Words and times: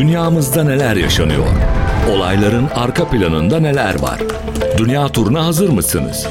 Dünyamızda 0.00 0.64
neler 0.64 0.96
yaşanıyor? 0.96 1.46
Olayların 2.10 2.68
arka 2.74 3.08
planında 3.08 3.60
neler 3.60 4.02
var? 4.02 4.20
Dünya 4.78 5.08
turuna 5.08 5.46
hazır 5.46 5.68
mısınız? 5.68 6.26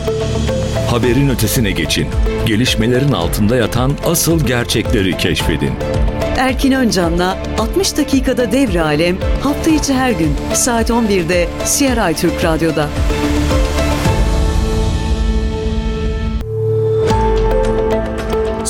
Haberin 0.92 1.30
ötesine 1.30 1.72
geçin. 1.72 2.08
Gelişmelerin 2.46 3.12
altında 3.12 3.56
yatan 3.56 3.92
asıl 4.06 4.48
gerçekleri 4.48 5.18
keşfedin. 5.18 5.74
Erkin 6.38 6.72
Öncan'la 6.72 7.38
60 7.60 7.98
dakikada 7.98 8.52
devre 8.52 8.82
alem 8.82 9.18
hafta 9.44 9.72
içi 9.72 9.94
her 9.94 10.12
gün 10.12 10.32
saat 10.54 10.90
11'de 10.90 11.48
CRI 11.66 12.16
Türk 12.16 12.44
Radyo'da. 12.44 12.90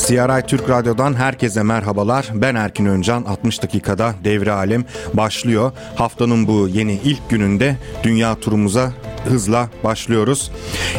CRI 0.07 0.47
Türk 0.47 0.69
Radyo'dan 0.69 1.13
herkese 1.13 1.63
merhabalar. 1.63 2.29
Ben 2.33 2.55
Erkin 2.55 2.85
Öncan. 2.85 3.23
60 3.23 3.63
dakikada 3.63 4.13
Devre 4.23 4.51
Alem 4.51 4.85
başlıyor. 5.13 5.71
Haftanın 5.95 6.47
bu 6.47 6.67
yeni 6.67 6.93
ilk 6.93 7.29
gününde 7.29 7.75
dünya 8.03 8.35
turumuza 8.35 8.91
hızla 9.29 9.69
başlıyoruz. 9.83 10.51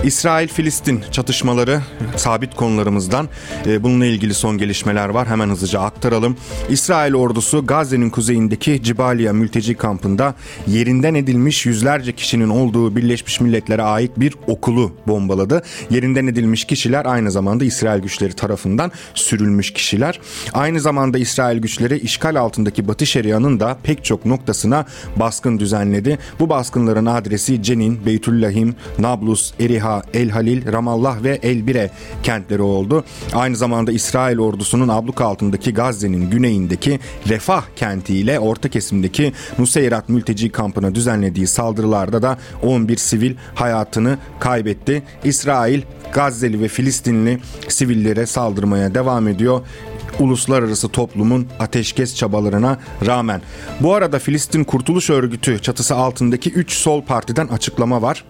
İsrail-Filistin 0.05 1.01
çatışmaları 1.13 1.81
sabit 2.17 2.55
konularımızdan. 2.55 3.29
E, 3.67 3.83
bununla 3.83 4.07
ilgili 4.07 4.35
son 4.35 4.59
gelişmeler 4.59 5.09
var. 5.09 5.29
Hemen 5.29 5.49
hızlıca 5.49 5.81
aktaralım. 5.81 6.37
İsrail 6.71 7.15
ordusu 7.15 7.67
Gazze'nin 7.67 8.11
kuzeyindeki 8.11 8.83
Cibaliya 8.83 9.33
mülteci 9.33 9.75
kampında 9.75 10.35
yerinden 10.67 11.15
edilmiş 11.15 11.67
yüzlerce 11.67 12.13
kişinin 12.13 12.49
olduğu 12.49 12.97
Birleşmiş 12.97 13.41
Milletler'e 13.41 13.83
ait 13.83 14.11
bir 14.17 14.35
okulu 14.47 14.93
bombaladı. 15.07 15.63
Yerinden 15.91 16.27
edilmiş 16.27 16.65
kişiler 16.65 17.05
aynı 17.05 17.31
zamanda 17.31 17.65
İsrail 17.65 18.03
güçleri 18.03 18.33
tarafından 18.33 18.93
sürülmüş 19.15 19.73
kişiler. 19.73 20.21
Aynı 20.53 20.81
zamanda 20.81 21.19
İsrail 21.19 21.59
güçleri 21.59 21.99
işgal 21.99 22.37
altındaki 22.37 22.89
Batı 22.89 23.07
Şeria'nın 23.07 23.61
da 23.61 23.79
pek 23.83 24.05
çok 24.05 24.27
noktasına 24.27 24.87
baskın 25.17 25.59
düzenledi. 25.59 26.19
Bu 26.41 26.49
baskınların 26.49 27.07
adresi 27.07 27.63
Cenin, 27.63 28.07
Beytüllahim, 28.21 28.75
Nablus, 28.99 29.53
Eriha, 29.61 30.03
El 30.15 30.31
Halil, 30.31 30.73
Ramallah 30.73 31.23
ve 31.23 31.39
El 31.43 31.67
Bire 31.67 31.91
kentleri 32.23 32.63
oldu. 32.63 33.05
Aynı 33.33 33.57
zamanda 33.57 33.93
İsrail 33.93 34.39
ordusunun 34.39 34.89
abluk 34.89 35.21
altındaki 35.21 35.75
Gazze'nin 35.75 36.31
güneyindeki 36.31 37.01
Refah 37.29 37.63
kentiyle 37.77 38.39
orta 38.39 38.69
kesimdeki 38.69 39.33
Nuseyrat 39.59 40.09
mülteci 40.09 40.53
kampına 40.53 40.95
düzenlediği 40.95 41.47
saldırılarda 41.47 42.23
da 42.23 42.39
11 42.63 42.97
sivil 42.97 43.35
hayatını 43.55 44.19
kaybetti. 44.41 45.03
İsrail 45.25 45.83
Gazze'li 46.13 46.61
ve 46.61 46.69
Filistinli 46.69 47.39
sivillere 47.69 48.27
saldırmaya 48.27 48.95
devam 48.95 49.29
ediyor 49.29 49.61
uluslararası 50.19 50.89
toplumun 50.89 51.49
ateşkes 51.59 52.17
çabalarına 52.17 52.79
rağmen. 53.07 53.43
Bu 53.81 53.95
arada 53.95 54.19
Filistin 54.19 54.65
Kurtuluş 54.65 55.11
Örgütü 55.11 55.63
çatısı 55.63 55.95
altındaki 55.95 56.51
3 56.51 56.73
sol 56.73 57.03
partiden 57.03 57.47
açıklama 57.47 58.03
var 58.03 58.25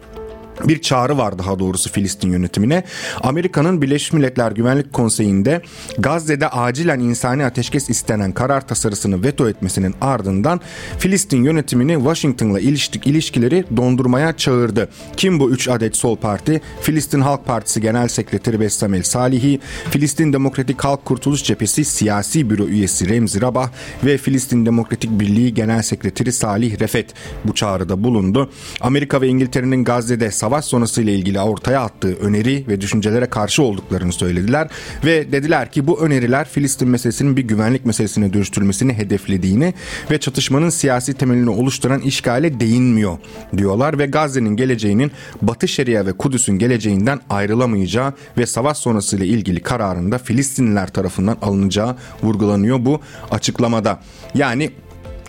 bir 0.68 0.80
çağrı 0.80 1.18
var 1.18 1.38
daha 1.38 1.58
doğrusu 1.58 1.92
Filistin 1.92 2.32
yönetimine. 2.32 2.84
Amerika'nın 3.20 3.82
Birleşmiş 3.82 4.12
Milletler 4.12 4.52
Güvenlik 4.52 4.92
Konseyi'nde 4.92 5.62
Gazze'de 5.98 6.48
acilen 6.48 7.00
insani 7.00 7.44
ateşkes 7.44 7.90
istenen 7.90 8.32
karar 8.32 8.68
tasarısını 8.68 9.22
veto 9.22 9.48
etmesinin 9.48 9.94
ardından 10.00 10.60
Filistin 10.98 11.44
yönetimini 11.44 11.94
Washington'la 11.94 12.60
ilişkileri 13.04 13.64
dondurmaya 13.76 14.36
çağırdı. 14.36 14.88
Kim 15.16 15.40
bu 15.40 15.50
3 15.50 15.68
adet 15.68 15.96
sol 15.96 16.16
parti? 16.16 16.60
Filistin 16.80 17.20
Halk 17.20 17.46
Partisi 17.46 17.80
Genel 17.80 18.08
Sekreteri 18.08 18.60
Bessamel 18.60 19.02
Salihi, 19.02 19.60
Filistin 19.90 20.32
Demokratik 20.32 20.84
Halk 20.84 21.04
Kurtuluş 21.04 21.44
Cephesi 21.44 21.84
Siyasi 21.84 22.50
Büro 22.50 22.64
üyesi 22.64 23.08
Remzi 23.08 23.40
Rabah 23.40 23.70
ve 24.04 24.18
Filistin 24.18 24.66
Demokratik 24.66 25.10
Birliği 25.10 25.54
Genel 25.54 25.82
Sekreteri 25.82 26.32
Salih 26.32 26.80
Refet 26.80 27.14
bu 27.44 27.54
çağrıda 27.54 28.04
bulundu. 28.04 28.50
Amerika 28.80 29.20
ve 29.20 29.28
İngiltere'nin 29.28 29.84
Gazze'de 29.84 30.30
savaş 30.30 30.49
savaş 30.50 30.64
sonrası 30.64 31.02
ile 31.02 31.14
ilgili 31.14 31.40
ortaya 31.40 31.80
attığı 31.80 32.14
öneri 32.14 32.64
ve 32.68 32.80
düşüncelere 32.80 33.26
karşı 33.26 33.62
olduklarını 33.62 34.12
söylediler 34.12 34.68
ve 35.04 35.32
dediler 35.32 35.72
ki 35.72 35.86
bu 35.86 36.00
öneriler 36.00 36.48
Filistin 36.48 36.88
meselesinin 36.88 37.36
bir 37.36 37.42
güvenlik 37.42 37.86
meselesine 37.86 38.32
dönüştürülmesini 38.32 38.92
hedeflediğini 38.92 39.74
ve 40.10 40.20
çatışmanın 40.20 40.70
siyasi 40.70 41.14
temelini 41.14 41.50
oluşturan 41.50 42.00
işgale 42.00 42.60
değinmiyor 42.60 43.18
diyorlar 43.56 43.98
ve 43.98 44.06
Gazze'nin 44.06 44.56
geleceğinin 44.56 45.12
Batı 45.42 45.68
Şeria 45.68 46.06
ve 46.06 46.12
Kudüs'ün 46.12 46.58
geleceğinden 46.58 47.20
ayrılamayacağı 47.30 48.12
ve 48.38 48.46
savaş 48.46 48.78
sonrası 48.78 49.16
ile 49.16 49.26
ilgili 49.26 49.60
kararında 49.60 50.18
Filistinliler 50.18 50.88
tarafından 50.88 51.36
alınacağı 51.42 51.96
vurgulanıyor 52.22 52.84
bu 52.84 53.00
açıklamada. 53.30 54.00
Yani 54.34 54.70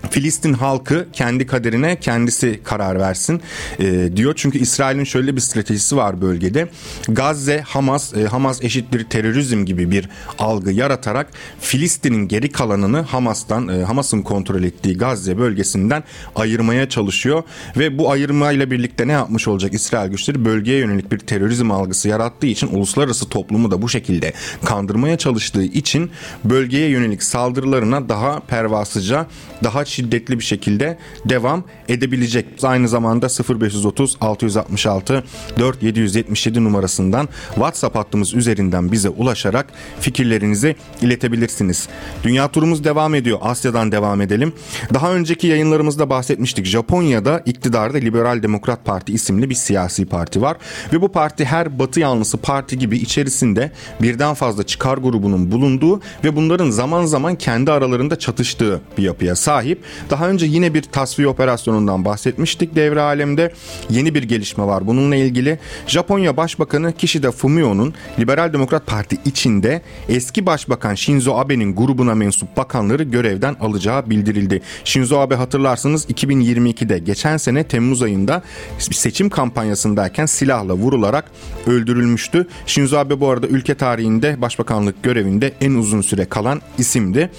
Filistin 0.09 0.53
halkı 0.53 1.07
kendi 1.13 1.47
kaderine 1.47 1.99
kendisi 1.99 2.59
karar 2.63 2.99
versin 2.99 3.41
e, 3.79 4.09
diyor. 4.15 4.33
Çünkü 4.35 4.59
İsrail'in 4.59 5.03
şöyle 5.03 5.35
bir 5.35 5.41
stratejisi 5.41 5.97
var 5.97 6.21
bölgede. 6.21 6.67
Gazze, 7.07 7.61
Hamas, 7.61 8.13
e, 8.13 8.25
Hamas 8.25 8.63
eşittir 8.63 9.03
terörizm 9.03 9.65
gibi 9.65 9.91
bir 9.91 10.09
algı 10.39 10.71
yaratarak 10.71 11.27
Filistin'in 11.59 12.27
geri 12.27 12.49
kalanını 12.51 13.01
Hamas'tan, 13.01 13.67
e, 13.67 13.83
Hamas'ın 13.83 14.21
kontrol 14.21 14.63
ettiği 14.63 14.97
Gazze 14.97 15.37
bölgesinden 15.37 16.03
ayırmaya 16.35 16.89
çalışıyor. 16.89 17.43
Ve 17.77 17.97
bu 17.97 18.11
ayırmayla 18.11 18.71
birlikte 18.71 19.07
ne 19.07 19.11
yapmış 19.11 19.47
olacak 19.47 19.73
İsrail 19.73 20.11
güçleri? 20.11 20.45
Bölgeye 20.45 20.79
yönelik 20.79 21.11
bir 21.11 21.19
terörizm 21.19 21.71
algısı 21.71 22.09
yarattığı 22.09 22.47
için 22.47 22.67
uluslararası 22.67 23.29
toplumu 23.29 23.71
da 23.71 23.81
bu 23.81 23.89
şekilde 23.89 24.33
kandırmaya 24.65 25.17
çalıştığı 25.17 25.63
için 25.63 26.11
bölgeye 26.43 26.89
yönelik 26.89 27.23
saldırılarına 27.23 28.09
daha 28.09 28.39
pervasıca, 28.39 29.27
daha 29.63 29.85
şiddetli 29.91 30.39
bir 30.39 30.43
şekilde 30.43 30.97
devam 31.25 31.63
edebilecek. 31.87 32.45
Aynı 32.63 32.87
zamanda 32.87 33.27
0530 33.59 34.17
666 34.21 35.23
4777 35.59 36.63
numarasından 36.63 37.29
WhatsApp 37.55 37.95
hattımız 37.95 38.33
üzerinden 38.33 38.91
bize 38.91 39.09
ulaşarak 39.09 39.67
fikirlerinizi 39.99 40.75
iletebilirsiniz. 41.01 41.87
Dünya 42.23 42.47
turumuz 42.47 42.83
devam 42.83 43.15
ediyor. 43.15 43.39
Asya'dan 43.41 43.91
devam 43.91 44.21
edelim. 44.21 44.53
Daha 44.93 45.13
önceki 45.13 45.47
yayınlarımızda 45.47 46.09
bahsetmiştik. 46.09 46.65
Japonya'da 46.65 47.43
iktidarda 47.45 47.97
Liberal 47.97 48.43
Demokrat 48.43 48.85
Parti 48.85 49.13
isimli 49.13 49.49
bir 49.49 49.55
siyasi 49.55 50.05
parti 50.05 50.41
var 50.41 50.57
ve 50.93 51.01
bu 51.01 51.11
parti 51.11 51.45
her 51.45 51.79
batı 51.79 51.99
yanlısı 51.99 52.37
parti 52.37 52.79
gibi 52.79 52.97
içerisinde 52.97 53.71
birden 54.01 54.33
fazla 54.33 54.63
çıkar 54.63 54.97
grubunun 54.97 55.51
bulunduğu 55.51 56.01
ve 56.23 56.35
bunların 56.35 56.69
zaman 56.69 57.05
zaman 57.05 57.35
kendi 57.35 57.71
aralarında 57.71 58.19
çatıştığı 58.19 58.81
bir 58.97 59.03
yapıya 59.03 59.35
sahip. 59.35 59.80
Daha 60.09 60.29
önce 60.29 60.45
yine 60.45 60.73
bir 60.73 60.81
tasfiye 60.81 61.27
operasyonundan 61.27 62.05
bahsetmiştik 62.05 62.75
devre 62.75 63.01
alemde. 63.01 63.53
Yeni 63.89 64.15
bir 64.15 64.23
gelişme 64.23 64.65
var 64.65 64.87
bununla 64.87 65.15
ilgili. 65.15 65.59
Japonya 65.87 66.37
Başbakanı 66.37 66.93
Kishida 66.93 67.31
Fumio'nun 67.31 67.93
Liberal 68.19 68.53
Demokrat 68.53 68.87
Parti 68.87 69.17
içinde 69.25 69.81
eski 70.09 70.45
Başbakan 70.45 70.95
Shinzo 70.95 71.35
Abe'nin 71.35 71.75
grubuna 71.75 72.15
mensup 72.15 72.57
bakanları 72.57 73.03
görevden 73.03 73.55
alacağı 73.59 74.09
bildirildi. 74.09 74.61
Shinzo 74.83 75.19
Abe 75.19 75.35
hatırlarsınız 75.35 76.05
2022'de 76.05 76.99
geçen 76.99 77.37
sene 77.37 77.63
Temmuz 77.63 78.01
ayında 78.01 78.43
seçim 78.79 79.29
kampanyasındayken 79.29 80.25
silahla 80.25 80.73
vurularak 80.73 81.31
öldürülmüştü. 81.67 82.47
Shinzo 82.65 82.97
Abe 82.97 83.19
bu 83.19 83.29
arada 83.29 83.47
ülke 83.47 83.75
tarihinde 83.75 84.41
başbakanlık 84.41 85.03
görevinde 85.03 85.53
en 85.61 85.71
uzun 85.73 86.01
süre 86.01 86.25
kalan 86.25 86.61
isimdi. 86.77 87.29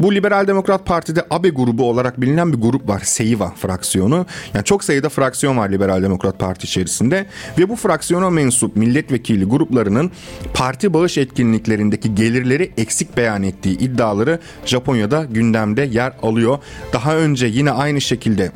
Bu 0.00 0.14
Liberal 0.14 0.46
Demokrat 0.46 0.86
Parti'de 0.86 1.24
Abe 1.30 1.48
grubu 1.48 1.79
olarak 1.84 2.20
bilinen 2.20 2.52
bir 2.52 2.58
grup 2.58 2.88
var. 2.88 3.00
Seiva 3.04 3.50
fraksiyonu. 3.50 4.26
Yani 4.54 4.64
çok 4.64 4.84
sayıda 4.84 5.08
fraksiyon 5.08 5.56
var 5.56 5.68
Liberal 5.68 6.02
Demokrat 6.02 6.38
Parti 6.38 6.64
içerisinde 6.64 7.26
ve 7.58 7.68
bu 7.68 7.76
fraksiyona 7.76 8.30
mensup 8.30 8.76
milletvekili 8.76 9.44
gruplarının 9.44 10.10
parti 10.54 10.94
bağış 10.94 11.18
etkinliklerindeki 11.18 12.14
gelirleri 12.14 12.72
eksik 12.76 13.16
beyan 13.16 13.42
ettiği 13.42 13.78
iddiaları 13.78 14.38
Japonya'da 14.66 15.24
gündemde 15.24 15.82
yer 15.82 16.12
alıyor. 16.22 16.58
Daha 16.92 17.16
önce 17.16 17.46
yine 17.46 17.70
aynı 17.70 18.00
şekilde 18.00 18.52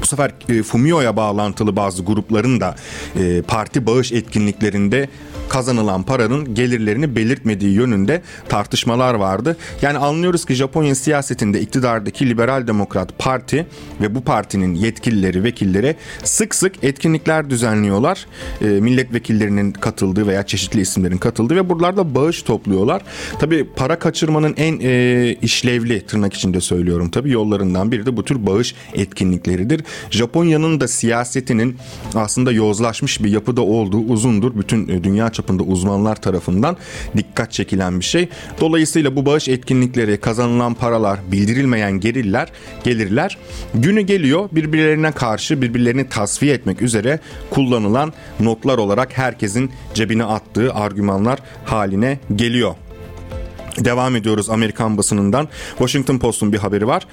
bu 0.00 0.06
sefer 0.06 0.32
e, 0.48 0.62
Fumio'ya 0.62 1.16
bağlantılı 1.16 1.76
bazı 1.76 2.04
grupların 2.04 2.60
da 2.60 2.74
e, 3.20 3.42
parti 3.42 3.86
bağış 3.86 4.12
etkinliklerinde 4.12 5.08
kazanılan 5.48 6.02
paranın 6.02 6.54
gelirlerini 6.54 7.16
belirtmediği 7.16 7.72
yönünde 7.72 8.22
tartışmalar 8.48 9.14
vardı. 9.14 9.56
Yani 9.82 9.98
anlıyoruz 9.98 10.44
ki 10.44 10.54
Japonya 10.54 10.94
siyasetinde 10.94 11.60
iktidardaki 11.60 12.28
Liberal 12.28 12.66
Demokrat 12.66 13.18
Parti 13.18 13.66
ve 14.00 14.14
bu 14.14 14.20
partinin 14.20 14.74
yetkilileri, 14.74 15.44
vekilleri 15.44 15.96
sık 16.24 16.54
sık 16.54 16.84
etkinlikler 16.84 17.50
düzenliyorlar. 17.50 18.26
E, 18.60 18.64
milletvekillerinin 18.66 19.72
katıldığı 19.72 20.26
veya 20.26 20.46
çeşitli 20.46 20.80
isimlerin 20.80 21.18
katıldığı 21.18 21.56
ve 21.56 21.68
buralarda 21.68 22.14
bağış 22.14 22.42
topluyorlar. 22.42 23.02
Tabii 23.38 23.66
para 23.76 23.98
kaçırmanın 23.98 24.54
en 24.56 24.80
e, 24.82 25.36
işlevli 25.42 26.06
tırnak 26.06 26.34
içinde 26.34 26.60
söylüyorum 26.60 27.10
tabii 27.10 27.30
yollarından 27.30 27.92
biri 27.92 28.06
de 28.06 28.16
bu 28.16 28.24
tür 28.24 28.46
bağış 28.46 28.74
etkinlikleridir. 28.94 29.84
Japonya'nın 30.10 30.80
da 30.80 30.88
siyasetinin 30.88 31.76
aslında 32.14 32.52
yozlaşmış 32.52 33.24
bir 33.24 33.30
yapıda 33.30 33.62
olduğu 33.62 33.98
uzundur 33.98 34.58
bütün 34.58 35.04
dünya 35.04 35.30
çapında 35.36 35.62
uzmanlar 35.62 36.16
tarafından 36.16 36.76
dikkat 37.16 37.52
çekilen 37.52 38.00
bir 38.00 38.04
şey. 38.04 38.28
Dolayısıyla 38.60 39.16
bu 39.16 39.26
bağış 39.26 39.48
etkinlikleri, 39.48 40.20
kazanılan 40.20 40.74
paralar, 40.74 41.18
bildirilmeyen 41.32 41.92
gelirler, 41.92 42.52
gelirler 42.84 43.38
günü 43.74 44.00
geliyor 44.00 44.48
birbirlerine 44.52 45.12
karşı 45.12 45.62
birbirlerini 45.62 46.08
tasfiye 46.08 46.54
etmek 46.54 46.82
üzere 46.82 47.20
kullanılan 47.50 48.12
notlar 48.40 48.78
olarak 48.78 49.18
herkesin 49.18 49.70
cebine 49.94 50.24
attığı 50.24 50.74
argümanlar 50.74 51.38
haline 51.64 52.18
geliyor. 52.36 52.85
Devam 53.78 54.16
ediyoruz 54.16 54.50
Amerikan 54.50 54.98
basınından. 54.98 55.48
Washington 55.70 56.18
Post'un 56.18 56.52
bir 56.52 56.58
haberi 56.58 56.86
var. 56.86 57.06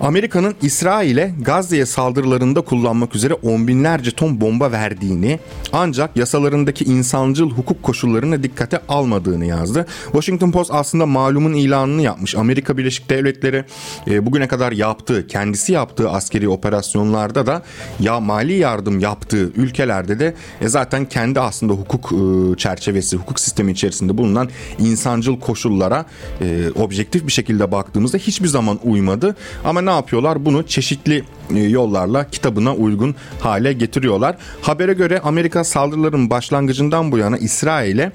Amerika'nın 0.00 0.54
İsrail'e 0.62 1.34
Gazze'ye 1.40 1.86
saldırılarında 1.86 2.60
kullanmak 2.60 3.16
üzere 3.16 3.34
on 3.34 3.68
binlerce 3.68 4.10
ton 4.10 4.40
bomba 4.40 4.72
verdiğini 4.72 5.38
ancak 5.72 6.16
yasalarındaki 6.16 6.84
insancıl 6.84 7.50
hukuk 7.50 7.82
koşullarını 7.82 8.42
dikkate 8.42 8.80
almadığını 8.88 9.44
yazdı. 9.44 9.86
Washington 10.04 10.50
Post 10.50 10.70
aslında 10.74 11.06
malumun 11.06 11.52
ilanını 11.52 12.02
yapmış. 12.02 12.34
Amerika 12.34 12.78
Birleşik 12.78 13.10
Devletleri 13.10 13.64
e, 14.06 14.26
bugüne 14.26 14.48
kadar 14.48 14.72
yaptığı, 14.72 15.26
kendisi 15.26 15.72
yaptığı 15.72 16.10
askeri 16.10 16.48
operasyonlarda 16.48 17.46
da 17.46 17.62
ya 18.00 18.20
mali 18.20 18.52
yardım 18.52 19.00
yaptığı 19.00 19.52
ülkelerde 19.56 20.18
de 20.18 20.34
e, 20.60 20.68
zaten 20.68 21.04
kendi 21.04 21.40
aslında 21.40 21.72
hukuk 21.72 22.12
e, 22.12 22.56
çerçevesi, 22.56 23.16
hukuk 23.16 23.40
sistemi 23.40 23.72
içerisinde 23.72 24.18
bulunan 24.18 24.48
insancıl 24.78 25.40
koşullara 25.40 26.03
e, 26.40 26.70
objektif 26.74 27.26
bir 27.26 27.32
şekilde 27.32 27.72
baktığımızda 27.72 28.18
hiçbir 28.18 28.48
zaman 28.48 28.78
uymadı. 28.84 29.36
Ama 29.64 29.80
ne 29.80 29.90
yapıyorlar? 29.90 30.44
Bunu 30.44 30.62
çeşitli 30.66 31.24
yollarla 31.50 32.30
kitabına 32.30 32.74
uygun 32.74 33.14
hale 33.40 33.72
getiriyorlar. 33.72 34.36
Habere 34.62 34.92
göre 34.92 35.20
Amerika 35.20 35.64
saldırıların 35.64 36.30
başlangıcından 36.30 37.12
bu 37.12 37.18
yana 37.18 37.38
İsrail'e 37.38 38.12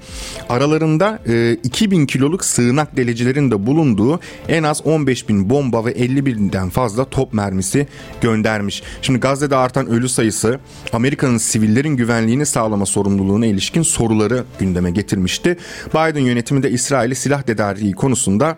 aralarında 0.49 1.19
e, 1.27 1.53
2000 1.63 2.05
kiloluk 2.05 2.45
sığınak 2.45 2.97
delicilerin 2.97 3.51
de 3.51 3.65
bulunduğu 3.65 4.19
en 4.47 4.63
az 4.63 4.85
15 4.85 5.29
bin 5.29 5.49
bomba 5.49 5.85
ve 5.85 5.91
50 5.91 6.25
binden 6.25 6.69
fazla 6.69 7.05
top 7.05 7.33
mermisi 7.33 7.87
göndermiş. 8.21 8.83
Şimdi 9.01 9.19
Gazze'de 9.19 9.55
artan 9.55 9.87
ölü 9.87 10.09
sayısı 10.09 10.59
Amerika'nın 10.93 11.37
sivillerin 11.37 11.95
güvenliğini 11.95 12.45
sağlama 12.45 12.85
sorumluluğuna 12.85 13.45
ilişkin 13.45 13.81
soruları 13.81 14.43
gündeme 14.59 14.91
getirmişti. 14.91 15.57
Biden 15.89 16.21
yönetimi 16.21 16.63
de 16.63 16.71
İsrail'i 16.71 17.15
silah 17.15 17.41
tedariği 17.41 17.93
konusunda 17.93 18.57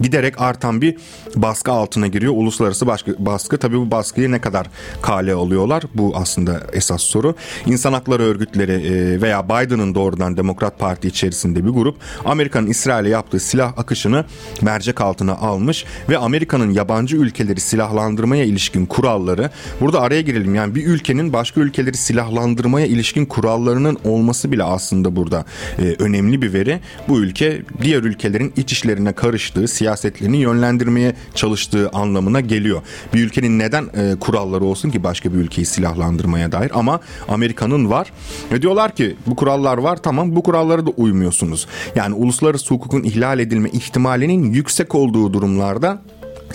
giderek 0.00 0.40
artan 0.40 0.80
bir 0.80 0.96
baskı 1.36 1.72
altına 1.72 2.06
giriyor. 2.06 2.32
Uluslararası 2.36 2.86
baskı, 2.86 3.16
baskı 3.18 3.58
tabii 3.58 3.78
bu 3.78 3.90
baskıyı 3.90 4.30
ne 4.30 4.40
kadar 4.40 4.66
kale 5.02 5.32
alıyorlar? 5.32 5.82
Bu 5.94 6.12
aslında 6.16 6.60
esas 6.72 7.02
soru. 7.02 7.34
İnsan 7.66 7.92
hakları 7.92 8.22
örgütleri 8.22 8.72
e, 8.72 9.22
veya 9.22 9.48
Biden'ın 9.48 9.94
doğrudan 9.94 10.36
Demokrat 10.36 10.78
Parti 10.78 11.08
içerisinde 11.08 11.64
bir 11.64 11.70
grup 11.70 11.96
Amerika'nın 12.24 12.66
İsrail'e 12.66 13.08
yaptığı 13.08 13.40
silah 13.40 13.78
akışını 13.78 14.24
mercek 14.62 15.00
altına 15.00 15.32
almış 15.32 15.84
ve 16.08 16.18
Amerika'nın 16.18 16.70
yabancı 16.70 17.16
ülkeleri 17.16 17.60
silahlandırmaya 17.60 18.44
ilişkin 18.44 18.86
kuralları 18.86 19.50
burada 19.80 20.00
araya 20.00 20.20
girelim 20.20 20.54
yani 20.54 20.74
bir 20.74 20.86
ülkenin 20.86 21.32
başka 21.32 21.60
ülkeleri 21.60 21.96
silahlandırmaya 21.96 22.86
ilişkin 22.86 23.26
kurallarının 23.26 23.98
olması 24.04 24.52
bile 24.52 24.64
aslında 24.64 25.16
burada 25.16 25.44
e, 25.78 25.96
önemli 25.98 26.42
bir 26.42 26.52
veri. 26.52 26.80
Bu 27.08 27.20
ülke 27.20 27.62
diğer 27.82 28.02
ülkelerin 28.02 28.52
iç 28.56 28.72
işlerine 28.72 29.12
karıştığı, 29.12 29.68
siyasetlerini 29.84 30.36
yönlendirmeye 30.36 31.14
çalıştığı 31.34 31.90
anlamına 31.90 32.40
geliyor. 32.40 32.82
Bir 33.14 33.24
ülkenin 33.24 33.58
neden 33.58 33.84
e, 33.94 34.18
kuralları 34.20 34.64
olsun 34.64 34.90
ki 34.90 35.02
başka 35.02 35.32
bir 35.32 35.38
ülkeyi 35.38 35.66
silahlandırmaya 35.66 36.52
dair 36.52 36.70
ama 36.74 37.00
Amerika'nın 37.28 37.90
var. 37.90 38.12
Ve 38.52 38.62
diyorlar 38.62 38.94
ki 38.94 39.16
bu 39.26 39.36
kurallar 39.36 39.78
var 39.78 39.96
tamam 39.96 40.36
bu 40.36 40.42
kurallara 40.42 40.86
da 40.86 40.90
uymuyorsunuz. 40.90 41.66
Yani 41.96 42.14
uluslararası 42.14 42.74
hukukun 42.74 43.02
ihlal 43.02 43.38
edilme 43.38 43.68
ihtimalinin 43.68 44.52
yüksek 44.52 44.94
olduğu 44.94 45.32
durumlarda 45.32 46.02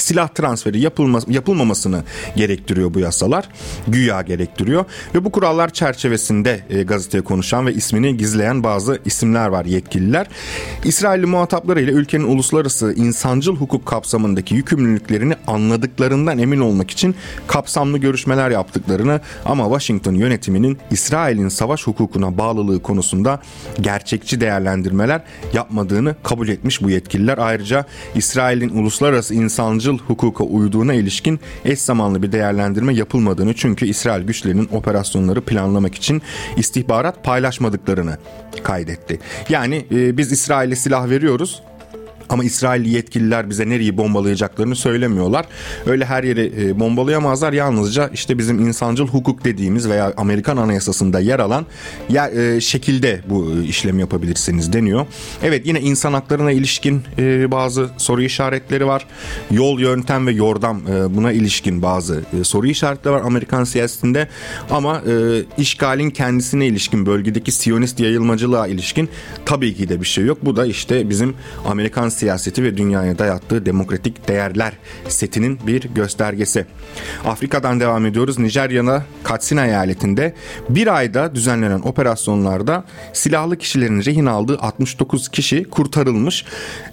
silah 0.02 0.28
transferi 0.28 0.80
yapılma, 0.80 1.20
yapılmamasını 1.28 2.04
gerektiriyor 2.36 2.94
bu 2.94 3.00
yasalar. 3.00 3.50
Güya 3.88 4.22
gerektiriyor. 4.22 4.86
Ve 5.16 5.26
bu 5.26 5.32
kurallar 5.32 5.74
çerçevesinde 5.74 6.64
e, 6.70 6.84
gazeteye 6.84 7.24
konuşan 7.24 7.68
ve 7.68 7.74
ismini 7.74 8.18
gizleyen 8.18 8.64
bazı 8.64 9.00
isimler 9.06 9.48
var 9.48 9.66
yetkililer. 9.66 10.28
İsrailli 10.84 11.26
muhataplarıyla 11.26 11.94
ülkenin 11.94 12.24
uluslararası 12.24 12.94
insancıl 12.94 13.56
hukuk 13.56 13.86
kapsamındaki 13.86 14.56
yükümlülüklerini 14.56 15.34
anladıklarından 15.48 16.38
emin 16.38 16.60
olmak 16.60 16.92
için 16.92 17.16
kapsamlı 17.48 17.98
görüşmeler 17.98 18.52
yaptıklarını 18.52 19.22
ama 19.46 19.64
Washington 19.64 20.14
yönetiminin 20.14 20.78
İsrail'in 20.92 21.50
savaş 21.50 21.88
hukukuna 21.88 22.38
bağlılığı 22.38 22.82
konusunda 22.82 23.42
gerçekçi 23.82 24.42
değerlendirmeler 24.42 25.22
yapmadığını 25.54 26.16
kabul 26.24 26.48
etmiş 26.48 26.82
bu 26.82 26.90
yetkililer. 26.90 27.38
Ayrıca 27.38 27.86
İsrail'in 28.16 28.70
uluslararası 28.70 29.36
insancıl 29.36 29.89
hukuka 29.98 30.44
uyduğuna 30.44 30.94
ilişkin 30.94 31.40
eş 31.66 31.80
zamanlı 31.80 32.24
bir 32.24 32.32
değerlendirme 32.32 32.94
yapılmadığını 32.94 33.54
çünkü 33.54 33.86
İsrail 33.86 34.24
güçlerinin 34.24 34.70
operasyonları 34.72 35.42
planlamak 35.42 35.96
için 35.96 36.22
istihbarat 36.58 37.24
paylaşmadıklarını 37.24 38.18
kaydetti. 38.64 39.20
Yani 39.50 39.86
e, 39.92 40.18
biz 40.18 40.32
İsrail'e 40.32 40.76
silah 40.76 41.10
veriyoruz 41.10 41.62
ama 42.30 42.44
İsrailli 42.44 42.90
yetkililer 42.90 43.50
bize 43.50 43.70
nereyi 43.70 43.98
bombalayacaklarını 43.98 44.76
söylemiyorlar. 44.76 45.46
Öyle 45.86 46.06
her 46.06 46.24
yeri 46.24 46.54
e, 46.60 46.80
bombalayamazlar. 46.80 47.54
Yalnızca 47.54 48.10
işte 48.14 48.38
bizim 48.38 48.68
insancıl 48.68 49.08
hukuk 49.08 49.46
dediğimiz 49.46 49.90
veya 49.90 50.14
Amerikan 50.18 50.58
Anayasası'nda 50.58 51.20
yer 51.20 51.40
alan 51.40 51.66
yer, 52.10 52.32
e, 52.32 52.62
şekilde 52.62 53.22
bu 53.30 53.52
e, 53.52 53.64
işlemi 53.64 54.02
yapabilirsiniz 54.02 54.74
deniyor. 54.74 55.06
Evet 55.44 55.68
yine 55.68 55.82
insan 55.82 56.14
haklarına 56.14 56.52
ilişkin 56.52 57.02
e, 57.18 57.52
bazı 57.52 57.90
soru 57.98 58.22
işaretleri 58.22 58.88
var. 58.88 59.06
Yol, 59.52 59.80
yöntem 59.80 60.28
ve 60.28 60.32
yordam 60.32 60.82
e, 60.88 61.16
buna 61.16 61.32
ilişkin 61.32 61.82
bazı 61.82 62.24
e, 62.40 62.44
soru 62.44 62.68
işaretleri 62.68 63.14
var 63.14 63.22
Amerikan 63.22 63.64
siyasetinde. 63.64 64.28
Ama 64.70 65.02
e, 65.08 65.44
işgalin 65.58 66.10
kendisine 66.10 66.68
ilişkin 66.68 67.06
bölgedeki 67.06 67.52
Siyonist 67.52 68.00
yayılmacılığa 68.00 68.68
ilişkin 68.68 69.10
tabii 69.46 69.76
ki 69.76 69.90
de 69.90 70.02
bir 70.02 70.06
şey 70.06 70.26
yok. 70.26 70.38
Bu 70.42 70.56
da 70.56 70.66
işte 70.66 71.10
bizim 71.10 71.36
Amerikan 71.66 72.10
siyaseti 72.20 72.64
ve 72.64 72.78
dünyaya 72.78 73.20
dayattığı 73.20 73.66
demokratik 73.66 74.28
değerler 74.28 74.74
setinin 75.08 75.60
bir 75.68 75.82
göstergesi. 75.82 76.66
Afrika'dan 77.26 77.80
devam 77.80 78.06
ediyoruz. 78.06 78.40
Nijerya'na 78.40 79.04
Katsina 79.24 79.66
eyaletinde 79.66 80.34
bir 80.70 80.96
ayda 80.98 81.36
düzenlenen 81.36 81.80
operasyonlarda 81.80 82.84
silahlı 83.14 83.58
kişilerin 83.58 84.06
rehin 84.06 84.26
aldığı 84.26 84.60
69 84.60 85.30
kişi 85.30 85.64
kurtarılmış. 85.64 86.46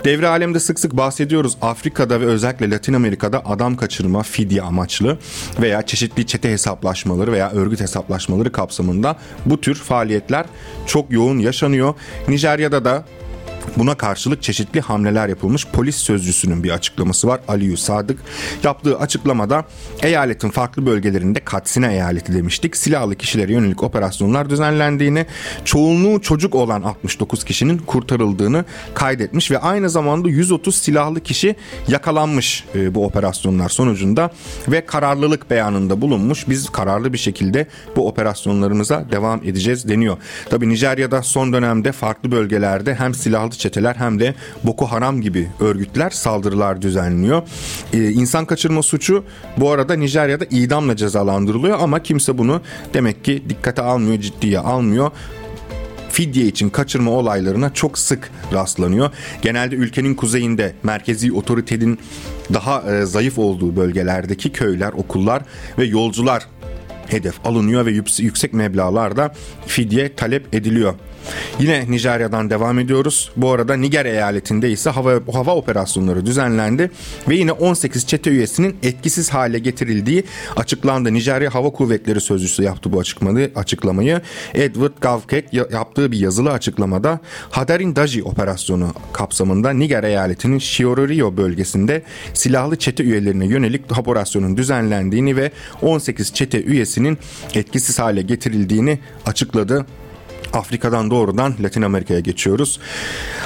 Devre 0.05 0.29
alemde 0.29 0.61
sık 0.61 0.81
sık 0.81 0.97
bahsediyoruz. 0.97 1.57
Afrika'da 1.63 2.21
ve 2.21 2.25
özellikle 2.25 2.71
Latin 2.71 2.93
Amerika'da 2.93 3.47
adam 3.47 3.77
kaçırma, 3.77 4.23
fidye 4.23 4.63
amaçlı 4.63 5.19
veya 5.61 5.83
çeşitli 5.83 6.27
çete 6.27 6.51
hesaplaşmaları 6.51 7.33
veya 7.33 7.51
örgüt 7.51 7.81
hesaplaşmaları 7.81 8.53
kapsamında 8.53 9.17
bu 9.47 9.61
tür 9.61 9.75
faaliyetler 9.75 10.47
çok 10.87 11.13
yoğun 11.13 11.39
yaşanıyor. 11.39 11.95
Nijerya'da 12.29 12.85
da 12.85 13.05
Buna 13.77 13.95
karşılık 13.95 14.43
çeşitli 14.43 14.81
hamleler 14.81 15.29
yapılmış. 15.29 15.67
Polis 15.73 15.97
sözcüsünün 15.97 16.65
bir 16.65 16.71
açıklaması 16.71 17.29
var. 17.29 17.41
Aliyu 17.49 17.77
Sadık 17.77 18.19
yaptığı 18.65 18.99
açıklamada 18.99 19.65
eyaletin 20.03 20.51
farklı 20.51 20.87
bölgelerinde 20.87 21.41
Katsina 21.41 21.93
eyaleti 21.93 22.35
demiştik. 22.35 22.77
Silahlı 22.77 23.15
kişilere 23.15 23.53
yönelik 23.53 23.83
operasyonlar 23.83 24.51
düzenlendiğini, 24.51 25.27
çoğunluğu 25.65 26.21
çocuk 26.21 26.55
olan 26.55 26.83
69 26.83 27.45
kişinin 27.45 27.79
kurtarıldığını 27.79 28.65
kaydetmiş 28.95 29.51
ve 29.51 29.59
aynı 29.59 29.91
zamanda 29.91 30.29
130 30.29 30.77
silahlı 30.77 31.21
kişi 31.21 31.57
yakalanmış 31.89 32.65
e, 32.75 32.95
bu 32.95 33.05
operasyonlar 33.05 33.69
sonucunda 33.69 34.31
ve 34.69 34.87
kararlılık 34.87 35.51
beyanında 35.51 36.01
bulunmuş. 36.01 36.49
Biz 36.49 36.71
kararlı 36.71 37.13
bir 37.13 37.19
şekilde 37.19 37.67
bu 37.97 38.09
operasyonlarımıza 38.09 39.05
devam 39.13 39.41
edeceğiz 39.45 39.89
deniyor. 39.89 40.17
Tabi 40.51 40.69
Nijerya'da 40.69 41.23
son 41.23 41.53
dönemde 41.53 41.93
farklı 41.93 42.31
bölgelerde 42.31 42.95
hem 42.95 43.15
silahlı 43.15 43.56
çeteler 43.59 43.95
hem 43.95 44.21
de 44.21 44.35
Boko 44.65 44.87
Haram 44.87 45.21
gibi 45.21 45.49
örgütler 45.61 46.11
saldırılar 46.11 46.83
düzenliyor. 46.83 47.43
Ee, 47.93 48.11
insan 48.11 48.45
kaçırma 48.45 48.83
suçu 48.83 49.25
bu 49.57 49.71
arada 49.71 49.95
Nijerya'da 49.95 50.45
idamla 50.45 50.97
cezalandırılıyor 50.97 51.79
ama 51.81 52.03
kimse 52.03 52.39
bunu 52.39 52.61
demek 52.95 53.25
ki 53.25 53.43
dikkate 53.49 53.83
almıyor, 53.83 54.21
ciddiye 54.21 54.59
almıyor 54.59 55.11
fidye 56.17 56.47
için 56.47 56.71
kaçırma 56.71 57.11
olaylarına 57.11 57.75
çok 57.75 57.99
sık 57.99 58.31
rastlanıyor. 58.53 59.11
Genelde 59.43 59.77
ülkenin 59.77 60.15
kuzeyinde 60.15 60.73
merkezi 60.83 61.33
otoritenin 61.33 61.99
daha 62.55 62.83
e, 62.83 63.07
zayıf 63.07 63.39
olduğu 63.39 63.77
bölgelerdeki 63.77 64.53
köyler, 64.53 64.93
okullar 64.93 65.43
ve 65.79 65.85
yolcular 65.85 66.47
hedef 67.07 67.47
alınıyor 67.47 67.87
ve 67.87 67.91
yüksek 68.19 68.53
meblağlarda 68.53 69.35
fidye 69.67 70.15
talep 70.15 70.55
ediliyor. 70.55 70.95
Yine 71.59 71.85
Nijerya'dan 71.89 72.51
devam 72.51 72.79
ediyoruz. 72.79 73.31
Bu 73.37 73.53
arada 73.53 73.77
Niger 73.77 74.07
eyaletinde 74.07 74.71
ise 74.71 74.91
hava, 74.91 75.21
hava 75.33 75.55
operasyonları 75.55 76.27
düzenlendi 76.27 76.91
ve 77.29 77.37
yine 77.37 77.53
18 77.53 78.07
çete 78.07 78.31
üyesinin 78.31 78.77
etkisiz 78.83 79.31
hale 79.31 79.59
getirildiği 79.59 80.25
açıklandı. 80.57 81.15
Nijerya 81.15 81.55
Hava 81.55 81.71
Kuvvetleri 81.71 82.21
Sözcüsü 82.21 82.63
yaptı 82.63 82.93
bu 82.93 83.01
açıklamayı. 83.01 83.51
açıklamayı. 83.55 84.21
Edward 84.55 84.93
Gavket 85.01 85.53
yaptığı 85.53 86.13
bir 86.13 86.19
yazılı 86.19 86.53
açıklamada 86.53 87.21
Hadarin 87.51 87.97
Daji 87.97 88.23
operasyonu 88.23 88.93
kapsamında 89.13 89.71
Niger 89.71 90.05
eyaletinin 90.05 90.59
Shiororio 90.59 91.37
bölgesinde 91.37 92.03
silahlı 92.35 92.77
çete 92.77 93.03
üyelerine 93.03 93.47
yönelik 93.47 93.99
operasyonun 93.99 94.57
düzenlendiğini 94.57 95.37
ve 95.37 95.51
18 95.83 96.35
çete 96.35 96.63
üyesinin 96.63 97.19
etkisiz 97.55 97.99
hale 97.99 98.23
getirildiğini 98.23 98.99
açıkladı. 99.27 99.87
Afrika'dan 100.53 101.11
doğrudan 101.11 101.55
Latin 101.61 101.83
Amerika'ya 101.83 102.21
geçiyoruz. 102.21 102.81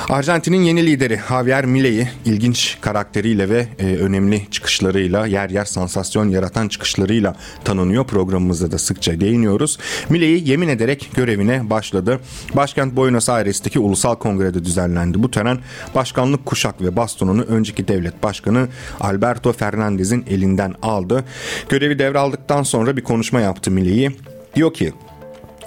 Arjantin'in 0.08 0.62
yeni 0.62 0.86
lideri 0.86 1.20
Javier 1.28 1.64
Milei 1.64 2.08
ilginç 2.24 2.78
karakteriyle 2.80 3.48
ve 3.48 3.68
e, 3.78 3.84
önemli 3.96 4.46
çıkışlarıyla 4.50 5.26
yer 5.26 5.50
yer 5.50 5.64
sansasyon 5.64 6.28
yaratan 6.28 6.68
çıkışlarıyla 6.68 7.36
tanınıyor. 7.64 8.04
Programımızda 8.06 8.72
da 8.72 8.78
sıkça 8.78 9.20
değiniyoruz. 9.20 9.78
Milei 10.08 10.48
yemin 10.48 10.68
ederek 10.68 11.10
görevine 11.14 11.70
başladı. 11.70 12.20
Başkent 12.54 12.96
Buenos 12.96 13.28
Aires'teki 13.28 13.78
Ulusal 13.78 14.14
Kongre'de 14.14 14.64
düzenlendi. 14.64 15.22
Bu 15.22 15.30
tören 15.30 15.58
başkanlık 15.94 16.46
kuşak 16.46 16.82
ve 16.82 16.96
bastonunu 16.96 17.42
önceki 17.42 17.88
devlet 17.88 18.22
başkanı 18.22 18.68
Alberto 19.00 19.52
Fernandez'in 19.52 20.24
elinden 20.30 20.74
aldı. 20.82 21.24
Görevi 21.68 21.98
devraldıktan 21.98 22.62
sonra 22.62 22.96
bir 22.96 23.02
konuşma 23.02 23.40
yaptı 23.40 23.70
Milei. 23.70 24.10
Diyor 24.54 24.74
ki 24.74 24.92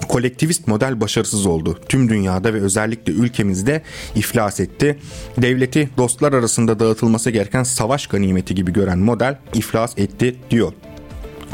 kolektivist 0.07 0.67
model 0.67 1.01
başarısız 1.01 1.45
oldu. 1.45 1.79
Tüm 1.89 2.10
dünyada 2.10 2.53
ve 2.53 2.62
özellikle 2.62 3.13
ülkemizde 3.13 3.81
iflas 4.15 4.60
etti. 4.60 5.00
Devleti 5.38 5.89
dostlar 5.98 6.33
arasında 6.33 6.79
dağıtılması 6.79 7.29
gereken 7.29 7.63
savaş 7.63 8.07
ganimeti 8.07 8.55
gibi 8.55 8.74
gören 8.74 9.00
model 9.00 9.38
iflas 9.53 9.98
etti 9.98 10.36
diyor. 10.51 10.74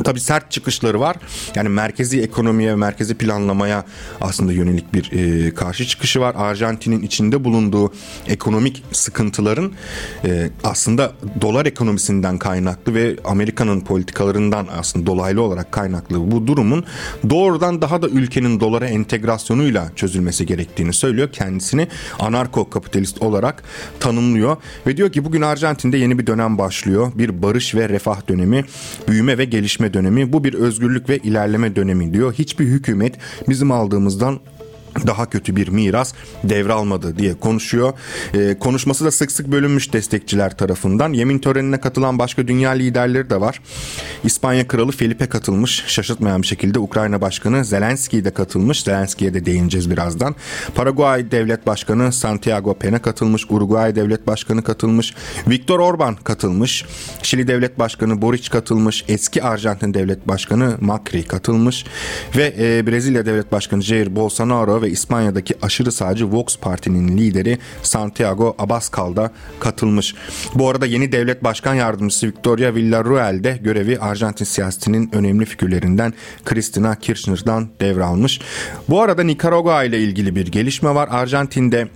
Tabii 0.04 0.20
sert 0.20 0.52
çıkışları 0.52 1.00
var. 1.00 1.16
Yani 1.56 1.70
merkezi 1.70 2.22
ekonomiye, 2.22 2.76
merkezi 2.76 3.16
planlamaya 3.16 3.86
aslında 4.22 4.54
yönelik 4.54 4.94
bir 4.94 5.12
e, 5.12 5.54
karşı 5.54 5.86
çıkışı 5.86 6.20
var. 6.20 6.36
Arjantin'in 6.38 7.02
içinde 7.02 7.44
bulunduğu 7.44 7.94
ekonomik 8.28 8.84
sıkıntıların 8.92 9.72
e, 10.26 10.50
aslında 10.64 11.14
dolar 11.42 11.66
ekonomisinden 11.66 12.38
kaynaklı 12.38 12.94
ve 12.94 13.16
Amerika'nın 13.26 13.82
politikalarından 13.82 14.68
aslında 14.78 15.06
dolaylı 15.06 15.42
olarak 15.42 15.72
kaynaklı 15.72 16.32
bu 16.32 16.48
durumun 16.48 16.86
doğrudan 17.30 17.82
daha 17.82 18.02
da 18.02 18.08
ülkenin 18.08 18.60
dolara 18.60 18.88
entegrasyonuyla 18.88 19.92
çözülmesi 19.96 20.46
gerektiğini 20.46 20.94
söylüyor. 20.94 21.32
Kendisini 21.32 21.88
anarko 22.20 22.70
kapitalist 22.70 23.22
olarak 23.22 23.64
tanımlıyor 24.00 24.58
ve 24.88 24.98
diyor 24.98 25.12
ki 25.12 25.26
bugün 25.26 25.42
Arjantin'de 25.42 25.98
yeni 25.98 26.20
bir 26.20 26.28
dönem 26.28 26.58
başlıyor. 26.58 27.12
Bir 27.16 27.42
barış 27.42 27.76
ve 27.76 27.90
refah 27.90 28.28
dönemi, 28.30 28.66
büyüme 29.08 29.38
ve 29.38 29.46
gelişme 29.46 29.89
dönemi 29.94 30.34
bu 30.34 30.44
bir 30.44 30.54
özgürlük 30.54 31.10
ve 31.10 31.18
ilerleme 31.18 31.76
dönemi 31.76 32.14
diyor. 32.14 32.34
Hiçbir 32.34 32.66
hükümet 32.66 33.18
bizim 33.50 33.72
aldığımızdan 33.72 34.40
daha 35.08 35.30
kötü 35.30 35.56
bir 35.56 35.68
miras 35.68 36.14
devralmadı 36.44 37.18
diye 37.18 37.40
konuşuyor. 37.40 37.94
E, 38.34 38.60
konuşması 38.60 39.06
da 39.06 39.12
sık 39.12 39.32
sık 39.32 39.52
bölünmüş 39.52 39.94
destekçiler 39.94 40.58
tarafından. 40.58 41.14
Yemin 41.14 41.40
törenine 41.40 41.80
katılan 41.80 42.20
başka 42.20 42.48
dünya 42.48 42.72
liderleri 42.72 43.30
de 43.30 43.42
var. 43.42 43.62
İspanya 44.24 44.68
Kralı 44.68 44.92
Felipe 44.92 45.26
katılmış. 45.26 45.84
Şaşırtmayan 45.88 46.42
bir 46.42 46.48
şekilde 46.48 46.80
Ukrayna 46.80 47.22
Başkanı 47.22 47.66
Zelenski 47.66 48.26
de 48.26 48.32
katılmış. 48.32 48.84
Zelenski'ye 48.84 49.34
de 49.34 49.46
değineceğiz 49.46 49.92
birazdan. 49.92 50.36
Paraguay 50.76 51.32
Devlet 51.32 51.68
Başkanı 51.68 52.14
Santiago 52.14 52.74
Pena 52.74 53.02
katılmış. 53.02 53.46
Uruguay 53.50 53.96
Devlet 53.96 54.28
Başkanı 54.28 54.64
katılmış. 54.64 55.14
Viktor 55.48 55.80
Orban 55.80 56.16
katılmış. 56.16 56.86
Şili 57.24 57.48
Devlet 57.48 57.80
Başkanı 57.80 58.22
Boric 58.22 58.50
katılmış. 58.50 59.06
Eski 59.08 59.44
Arjantin 59.44 59.94
Devlet 59.94 60.28
Başkanı 60.28 60.78
Macri 60.82 61.24
katılmış. 61.24 61.86
Ve 62.38 62.54
e, 62.60 62.88
Brezilya 62.88 63.26
Devlet 63.26 63.52
Başkanı 63.52 63.82
Jair 63.82 64.16
Bolsonaro 64.16 64.82
ve 64.82 64.89
İspanya'daki 64.90 65.56
aşırı 65.62 65.92
sağcı 65.92 66.32
Vox 66.32 66.58
Parti'nin 66.58 67.18
lideri 67.18 67.58
Santiago 67.84 68.56
Abascal 68.60 69.16
da 69.16 69.32
katılmış. 69.60 70.16
Bu 70.56 70.70
arada 70.70 70.86
yeni 70.86 71.12
devlet 71.12 71.44
başkan 71.44 71.74
yardımcısı 71.74 72.28
Victoria 72.28 72.76
Villarruel 72.76 73.44
de 73.44 73.60
görevi 73.62 74.00
Arjantin 74.00 74.46
siyasetinin 74.46 75.10
önemli 75.14 75.46
figürlerinden 75.46 76.14
Cristina 76.46 76.96
Kirchner'dan 76.96 77.70
devralmış. 77.82 78.42
Bu 78.90 79.02
arada 79.02 79.24
Nikaragua 79.24 79.84
ile 79.84 80.00
ilgili 80.00 80.36
bir 80.36 80.48
gelişme 80.48 80.96
var. 80.96 81.10
Arjantin'de 81.12 81.88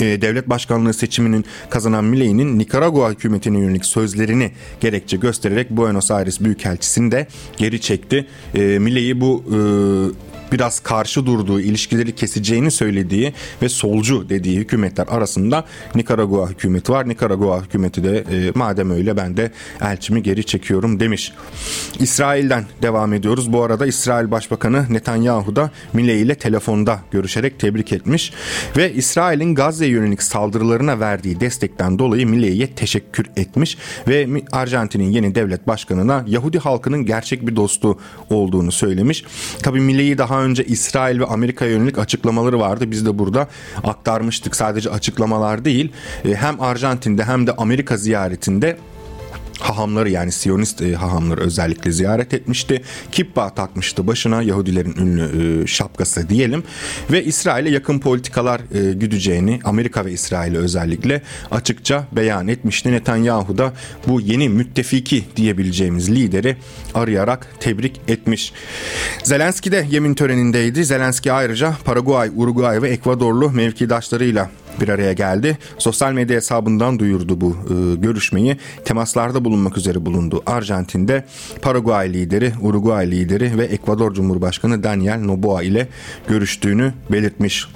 devlet 0.00 0.48
başkanlığı 0.48 0.94
seçiminin 0.94 1.44
kazanan 1.70 2.04
Milei'nin 2.04 2.58
Nikaragua 2.58 3.10
hükümetine 3.10 3.58
yönelik 3.58 3.84
sözlerini 3.84 4.52
gerekçe 4.80 5.16
göstererek 5.16 5.70
Buenos 5.70 6.10
Aires 6.10 6.40
Büyükelçisini 6.40 7.12
de 7.12 7.26
geri 7.56 7.80
çekti. 7.80 8.26
E, 8.54 8.78
Milei 8.78 9.20
bu 9.20 9.44
e, 9.50 9.58
biraz 10.52 10.80
karşı 10.80 11.26
durduğu, 11.26 11.60
ilişkileri 11.60 12.14
keseceğini 12.14 12.70
söylediği 12.70 13.32
ve 13.62 13.68
solcu 13.68 14.28
dediği 14.28 14.58
hükümetler 14.58 15.06
arasında 15.08 15.64
Nikaragua 15.94 16.48
hükümeti 16.50 16.92
var. 16.92 17.08
Nikaragua 17.08 17.62
hükümeti 17.62 18.04
de 18.04 18.18
e, 18.18 18.52
madem 18.54 18.90
öyle 18.90 19.16
ben 19.16 19.36
de 19.36 19.50
elçimi 19.80 20.22
geri 20.22 20.44
çekiyorum 20.44 21.00
demiş. 21.00 21.32
İsrail'den 21.98 22.64
devam 22.82 23.12
ediyoruz. 23.12 23.52
Bu 23.52 23.62
arada 23.62 23.86
İsrail 23.86 24.30
Başbakanı 24.30 24.86
Netanyahu 24.90 25.56
da 25.56 25.70
Milei 25.92 26.20
ile 26.20 26.34
telefonda 26.34 27.00
görüşerek 27.10 27.58
tebrik 27.58 27.92
etmiş 27.92 28.32
ve 28.76 28.92
İsrail'in 28.92 29.54
Gazze'ye 29.76 29.90
yönelik 29.90 30.22
saldırılarına 30.22 31.00
verdiği 31.00 31.40
destekten 31.40 31.98
dolayı 31.98 32.26
Milei'ye 32.26 32.66
teşekkür 32.70 33.26
etmiş 33.36 33.78
ve 34.08 34.42
Arjantin'in 34.52 35.10
yeni 35.10 35.34
devlet 35.34 35.66
başkanına 35.66 36.24
Yahudi 36.26 36.58
halkının 36.58 37.06
gerçek 37.06 37.46
bir 37.46 37.56
dostu 37.56 37.98
olduğunu 38.30 38.72
söylemiş. 38.72 39.24
Tabii 39.62 39.80
Milei 39.80 40.18
daha 40.18 40.42
önce 40.42 40.64
İsrail 40.64 41.20
ve 41.20 41.24
Amerika'ya 41.24 41.70
yönelik 41.70 41.98
açıklamaları 41.98 42.60
vardı. 42.60 42.90
Biz 42.90 43.06
de 43.06 43.18
burada 43.18 43.48
aktarmıştık. 43.84 44.56
Sadece 44.56 44.90
açıklamalar 44.90 45.64
değil. 45.64 45.92
E, 46.24 46.34
hem 46.34 46.60
Arjantin'de 46.60 47.24
hem 47.24 47.46
de 47.46 47.52
Amerika 47.52 47.96
ziyaretinde 47.96 48.76
hahamları 49.60 50.10
yani 50.10 50.32
Siyonist 50.32 50.82
e, 50.82 50.94
hahamları 50.94 51.40
özellikle 51.40 51.92
ziyaret 51.92 52.34
etmişti. 52.34 52.82
Kippa 53.12 53.54
takmıştı 53.54 54.06
başına 54.06 54.42
Yahudilerin 54.42 54.94
ünlü 54.96 55.62
e, 55.62 55.66
şapkası 55.66 56.28
diyelim 56.28 56.62
ve 57.10 57.24
İsrail'e 57.24 57.70
yakın 57.70 57.98
politikalar 57.98 58.60
e, 58.60 58.92
güdeceğini 58.92 59.60
Amerika 59.64 60.04
ve 60.04 60.12
İsrail'e 60.12 60.58
özellikle 60.58 61.22
açıkça 61.50 62.04
beyan 62.12 62.48
etmişti. 62.48 62.92
Netanyahu 62.92 63.58
da 63.58 63.72
bu 64.06 64.20
yeni 64.20 64.48
müttefiki 64.48 65.24
diyebileceğimiz 65.36 66.10
lideri 66.10 66.56
arayarak 66.94 67.48
tebrik 67.60 68.00
etmiş. 68.08 68.52
Zelenski 69.24 69.72
de 69.72 69.86
yemin 69.90 70.14
törenindeydi. 70.14 70.84
Zelenski 70.84 71.32
ayrıca 71.32 71.76
Paraguay, 71.84 72.30
Uruguay 72.36 72.82
ve 72.82 72.88
Ekvadorlu 72.88 73.50
mevkidaşlarıyla 73.50 74.50
bir 74.80 74.88
araya 74.88 75.12
geldi. 75.12 75.58
Sosyal 75.78 76.12
medya 76.12 76.36
hesabından 76.36 76.98
duyurdu 76.98 77.40
bu 77.40 77.50
e, 77.50 77.96
görüşmeyi. 77.96 78.56
Temaslarda 78.84 79.44
bulunmak 79.44 79.78
üzere 79.78 80.06
bulundu. 80.06 80.42
Arjantin'de 80.46 81.24
Paraguay 81.62 82.12
lideri, 82.12 82.52
Uruguay 82.60 83.10
lideri 83.10 83.58
ve 83.58 83.64
Ekvador 83.64 84.14
Cumhurbaşkanı 84.14 84.82
Daniel 84.82 85.20
Noboa 85.20 85.62
ile 85.62 85.88
görüştüğünü 86.28 86.92
belirtmiş. 87.12 87.68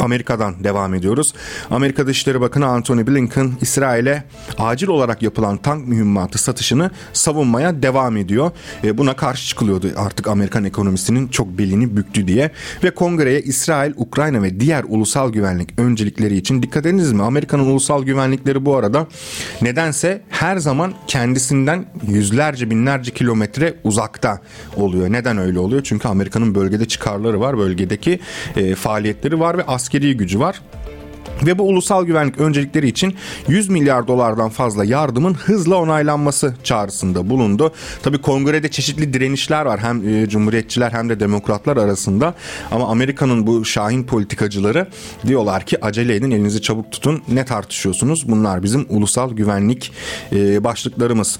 Amerika'dan 0.00 0.64
devam 0.64 0.94
ediyoruz. 0.94 1.34
Amerika 1.70 2.06
Dışişleri 2.06 2.40
Bakanı 2.40 2.66
Antony 2.66 3.06
Blinken 3.06 3.52
İsrail'e 3.60 4.24
acil 4.58 4.88
olarak 4.88 5.22
yapılan 5.22 5.56
tank 5.56 5.88
mühimmatı 5.88 6.38
satışını 6.38 6.90
savunmaya 7.12 7.82
devam 7.82 8.16
ediyor. 8.16 8.50
E, 8.84 8.98
buna 8.98 9.16
karşı 9.16 9.48
çıkılıyordu 9.48 9.90
artık 9.96 10.28
Amerikan 10.28 10.64
ekonomisinin 10.64 11.28
çok 11.28 11.58
belini 11.58 11.96
büktü 11.96 12.28
diye. 12.28 12.50
Ve 12.84 12.90
kongreye 12.90 13.42
İsrail, 13.42 13.92
Ukrayna 13.96 14.42
ve 14.42 14.60
diğer 14.60 14.84
ulusal 14.88 15.32
güvenlik 15.32 15.78
öncelikleri 15.78 16.36
için 16.36 16.62
dikkat 16.62 16.86
ediniz 16.86 17.12
mi? 17.12 17.22
Amerika'nın 17.22 17.66
ulusal 17.66 18.02
güvenlikleri 18.02 18.64
bu 18.64 18.76
arada 18.76 19.06
nedense 19.62 20.22
her 20.28 20.56
zaman 20.56 20.94
kendisinden 21.06 21.86
yüzlerce 22.08 22.70
binlerce 22.70 23.10
kilometre 23.10 23.74
uzakta 23.84 24.40
oluyor. 24.76 25.12
Neden 25.12 25.38
öyle 25.38 25.58
oluyor? 25.58 25.82
Çünkü 25.84 26.08
Amerika'nın 26.08 26.54
bölgede 26.54 26.88
çıkarları 26.88 27.40
var, 27.40 27.58
bölgedeki 27.58 28.20
e, 28.56 28.74
faaliyetleri 28.74 29.40
var 29.40 29.58
ve 29.58 29.64
askeri 29.90 30.16
gücü 30.16 30.40
var. 30.40 30.60
Ve 31.46 31.58
bu 31.58 31.62
ulusal 31.62 32.04
güvenlik 32.04 32.38
öncelikleri 32.38 32.88
için 32.88 33.14
100 33.48 33.68
milyar 33.68 34.08
dolardan 34.08 34.48
fazla 34.48 34.84
yardımın 34.84 35.34
hızla 35.34 35.76
onaylanması 35.76 36.54
çağrısında 36.64 37.30
bulundu. 37.30 37.72
Tabi 38.02 38.18
kongrede 38.18 38.70
çeşitli 38.70 39.12
direnişler 39.12 39.66
var 39.66 39.80
hem 39.80 40.08
e, 40.08 40.28
cumhuriyetçiler 40.28 40.92
hem 40.92 41.08
de 41.08 41.20
demokratlar 41.20 41.76
arasında 41.76 42.34
ama 42.70 42.88
Amerika'nın 42.88 43.46
bu 43.46 43.64
şahin 43.64 44.04
politikacıları 44.04 44.86
diyorlar 45.26 45.66
ki 45.66 45.84
acele 45.84 46.14
edin 46.14 46.30
elinizi 46.30 46.62
çabuk 46.62 46.92
tutun 46.92 47.22
ne 47.28 47.44
tartışıyorsunuz 47.44 48.28
bunlar 48.28 48.62
bizim 48.62 48.86
ulusal 48.88 49.32
güvenlik 49.32 49.92
e, 50.32 50.64
başlıklarımız. 50.64 51.38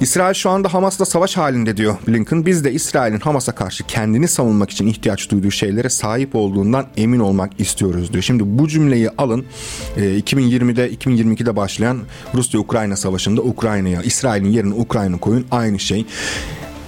İsrail 0.00 0.34
şu 0.34 0.50
anda 0.50 0.74
Hamas'la 0.74 1.04
savaş 1.04 1.36
halinde 1.36 1.76
diyor 1.76 1.96
Blinken 2.08 2.46
biz 2.46 2.64
de 2.64 2.72
İsrail'in 2.72 3.20
Hamas'a 3.20 3.52
karşı 3.52 3.84
kendini 3.86 4.28
savunmak 4.28 4.70
için 4.70 4.86
ihtiyaç 4.86 5.30
duyduğu 5.30 5.50
şeylere 5.50 5.88
sahip 5.88 6.34
olduğundan 6.34 6.86
emin 6.96 7.20
olmak 7.20 7.60
istiyoruz 7.60 8.12
diyor. 8.12 8.22
Şimdi 8.22 8.58
bu 8.58 8.68
cümleyi 8.68 9.10
alın 9.30 9.44
2020'de 9.96 10.84
e, 10.84 10.94
2022'de 10.94 11.56
başlayan 11.56 11.98
Rusya-Ukrayna 12.34 12.96
savaşında 12.96 13.42
Ukrayna'ya 13.42 14.02
İsrail'in 14.02 14.50
yerine 14.50 14.74
Ukrayna 14.74 15.18
koyun 15.18 15.46
aynı 15.50 15.78
şey. 15.78 16.06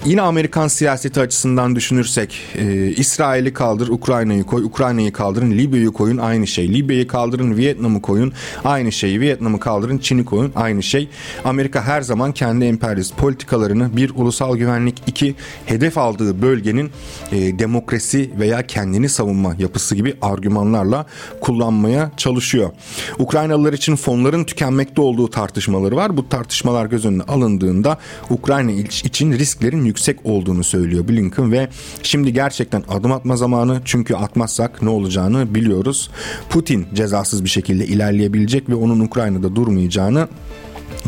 Yine 0.04 0.22
Amerikan 0.22 0.68
siyaseti 0.68 1.20
açısından 1.20 1.76
düşünürsek 1.76 2.40
e, 2.54 2.88
İsrail'i 2.88 3.52
kaldır 3.52 3.88
Ukrayna'yı 3.88 4.44
koy 4.44 4.64
Ukrayna'yı 4.64 5.12
kaldırın 5.12 5.50
Libya'yı 5.50 5.90
koyun 5.90 6.18
aynı 6.18 6.46
şey 6.46 6.68
Libya'yı 6.68 7.06
kaldırın 7.06 7.56
Vietnam'ı 7.56 8.02
koyun 8.02 8.32
aynı 8.64 8.92
şey 8.92 9.20
Vietnam'ı 9.20 9.60
kaldırın 9.60 9.98
Çin'i 9.98 10.24
koyun 10.24 10.52
aynı 10.56 10.82
şey 10.82 11.08
Amerika 11.44 11.82
her 11.82 12.00
zaman 12.00 12.32
kendi 12.32 12.64
emperyalist 12.64 13.16
politikalarını 13.16 13.96
bir 13.96 14.12
ulusal 14.14 14.56
güvenlik 14.56 15.02
iki 15.06 15.34
hedef 15.66 15.98
aldığı 15.98 16.42
bölgenin 16.42 16.90
e, 17.32 17.58
demokrasi 17.58 18.30
veya 18.38 18.66
kendini 18.66 19.08
savunma 19.08 19.54
yapısı 19.58 19.94
gibi 19.94 20.14
argümanlarla 20.22 21.06
kullanmaya 21.40 22.10
çalışıyor. 22.16 22.70
Ukraynalılar 23.18 23.72
için 23.72 23.96
fonların 23.96 24.44
tükenmekte 24.44 25.00
olduğu 25.00 25.30
tartışmaları 25.30 25.96
var. 25.96 26.16
Bu 26.16 26.28
tartışmalar 26.28 26.86
göz 26.86 27.04
önüne 27.04 27.22
alındığında 27.22 27.98
Ukrayna 28.30 28.72
için 28.72 29.32
risklerin 29.32 29.91
yüksek 29.92 30.26
olduğunu 30.26 30.64
söylüyor 30.64 31.08
Blinken 31.08 31.52
ve 31.52 31.68
şimdi 32.02 32.32
gerçekten 32.32 32.82
adım 32.88 33.12
atma 33.12 33.36
zamanı 33.36 33.80
çünkü 33.84 34.14
atmazsak 34.14 34.82
ne 34.82 34.88
olacağını 34.88 35.54
biliyoruz. 35.54 36.10
Putin 36.50 36.86
cezasız 36.94 37.44
bir 37.44 37.48
şekilde 37.48 37.86
ilerleyebilecek 37.86 38.68
ve 38.68 38.74
onun 38.74 39.00
Ukrayna'da 39.00 39.56
durmayacağını 39.56 40.28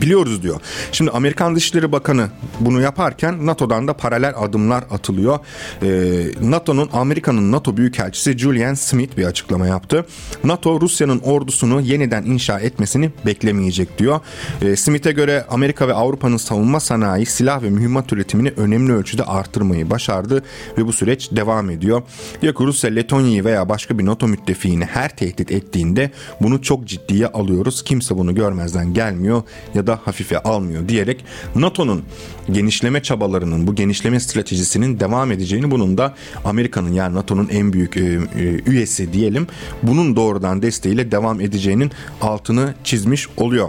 Biliyoruz 0.01 0.43
diyor. 0.43 0.61
Şimdi 0.93 1.11
Amerikan 1.11 1.57
Dışişleri 1.57 1.93
Bakanı 1.93 2.29
bunu 2.61 2.81
yaparken 2.81 3.47
NATO'dan 3.47 3.89
da 3.89 3.93
paralel 3.93 4.35
adımlar 4.37 4.85
atılıyor. 4.91 5.39
Ee, 5.83 6.25
NATO'nun 6.41 6.89
Amerika'nın 6.93 7.53
NATO 7.53 7.77
Büyükelçisi 7.77 8.39
Julian 8.39 8.75
Smith 8.75 9.17
bir 9.17 9.25
açıklama 9.25 9.67
yaptı. 9.67 10.07
NATO 10.45 10.81
Rusya'nın 10.81 11.19
ordusunu 11.19 11.81
yeniden 11.81 12.23
inşa 12.23 12.61
etmesini 12.61 13.11
beklemeyecek 13.27 13.99
diyor. 13.99 14.21
Ee, 14.63 14.77
Smith'e 14.77 15.13
göre 15.13 15.47
Amerika 15.51 15.89
ve 15.89 15.95
Avrupa'nın 15.95 16.37
savunma 16.37 16.81
sanayi, 16.81 17.27
silah 17.27 17.63
ve 17.63 17.71
mühimmat 17.71 18.13
üretimini 18.13 18.53
önemli 18.57 18.93
ölçüde 18.93 19.25
artırmayı 19.25 19.91
başardı 19.91 20.43
ve 20.79 20.87
bu 20.87 20.93
süreç 20.93 21.31
devam 21.33 21.71
ediyor. 21.71 22.03
Diyor 22.43 22.55
ki 22.55 22.65
Rusya 22.65 22.91
Letonya'yı 22.91 23.45
veya 23.45 23.69
başka 23.69 23.99
bir 23.99 24.07
NATO 24.07 24.29
müttefiğini 24.29 24.85
her 24.85 25.17
tehdit 25.17 25.53
ettiğinde 25.53 26.11
bunu 26.41 26.63
çok 26.63 26.85
ciddiye 26.85 27.27
alıyoruz. 27.27 27.85
Kimse 27.85 28.17
bunu 28.17 28.35
görmezden 28.35 28.95
gelmiyor 28.95 29.43
ya 29.75 29.84
da 29.87 30.01
hafife 30.05 30.39
almıyor 30.39 30.89
diyerek 30.89 31.25
NATO'nun 31.55 32.03
genişleme 32.51 33.03
çabalarının 33.03 33.67
bu 33.67 33.75
genişleme 33.75 34.21
stratejisinin 34.21 35.01
devam 35.01 35.33
edeceğini 35.33 35.71
bunun 35.71 35.99
da 35.99 36.15
Amerika'nın 36.45 36.93
yani 36.93 37.15
NATO'nun 37.15 37.49
en 37.49 37.73
büyük 37.73 37.97
e, 37.97 38.01
e, 38.01 38.21
üyesi 38.67 39.13
diyelim 39.13 39.47
bunun 39.83 40.17
doğrudan 40.17 40.63
desteğiyle 40.63 41.11
devam 41.11 41.41
edeceğinin 41.41 41.91
altını 42.21 42.75
çizmiş 42.85 43.29
oluyor. 43.37 43.69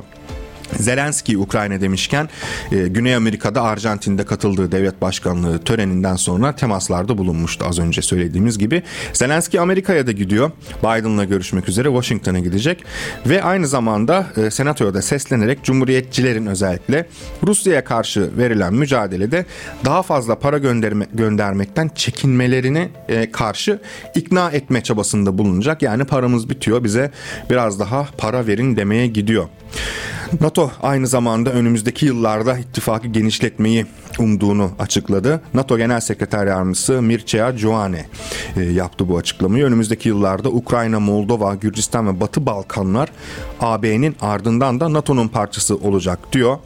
Zelenski 0.79 1.37
Ukrayna 1.37 1.81
demişken 1.81 2.29
e, 2.71 2.87
Güney 2.87 3.15
Amerika'da 3.15 3.61
Arjantin'de 3.61 4.25
katıldığı 4.25 4.71
devlet 4.71 5.01
başkanlığı 5.01 5.59
töreninden 5.59 6.15
sonra 6.15 6.55
temaslarda 6.55 7.17
bulunmuştu 7.17 7.65
az 7.69 7.79
önce 7.79 8.01
söylediğimiz 8.01 8.57
gibi. 8.57 8.83
Zelenski 9.13 9.61
Amerika'ya 9.61 10.07
da 10.07 10.11
gidiyor. 10.11 10.51
Biden'la 10.83 11.23
görüşmek 11.23 11.69
üzere 11.69 11.87
Washington'a 11.87 12.39
gidecek 12.39 12.83
ve 13.25 13.43
aynı 13.43 13.67
zamanda 13.67 14.27
e, 14.37 14.51
senatoya 14.51 14.93
da 14.93 15.01
seslenerek 15.01 15.63
cumhuriyetçilerin 15.63 16.45
özellikle 16.45 17.07
Rusya'ya 17.43 17.83
karşı 17.83 18.37
verilen 18.37 18.73
mücadelede 18.73 19.45
daha 19.85 20.03
fazla 20.03 20.39
para 20.39 20.57
gönderme, 20.57 21.07
göndermekten 21.13 21.91
çekinmelerini 21.95 22.89
e, 23.07 23.31
karşı 23.31 23.79
ikna 24.15 24.51
etme 24.51 24.83
çabasında 24.83 25.37
bulunacak. 25.37 25.81
Yani 25.81 26.05
paramız 26.05 26.49
bitiyor 26.49 26.83
bize 26.83 27.11
biraz 27.49 27.79
daha 27.79 28.07
para 28.17 28.47
verin 28.47 28.75
demeye 28.75 29.07
gidiyor. 29.07 29.47
NATO 30.41 30.71
aynı 30.81 31.07
zamanda 31.07 31.51
önümüzdeki 31.51 32.05
yıllarda 32.05 32.57
ittifakı 32.57 33.07
genişletmeyi 33.07 33.85
umduğunu 34.19 34.71
açıkladı. 34.79 35.41
NATO 35.53 35.77
Genel 35.77 35.99
Sekreter 35.99 36.47
Yardımcısı 36.47 37.01
Mircea 37.01 37.57
Joane 37.57 38.05
yaptı 38.71 39.09
bu 39.09 39.17
açıklamayı. 39.17 39.65
Önümüzdeki 39.65 40.09
yıllarda 40.09 40.49
Ukrayna, 40.49 40.99
Moldova, 40.99 41.55
Gürcistan 41.55 42.07
ve 42.07 42.19
Batı 42.19 42.45
Balkanlar 42.45 43.09
AB'nin 43.61 44.15
ardından 44.21 44.79
da 44.79 44.93
NATO'nun 44.93 45.27
parçası 45.27 45.75
olacak 45.75 46.19
diyor 46.33 46.57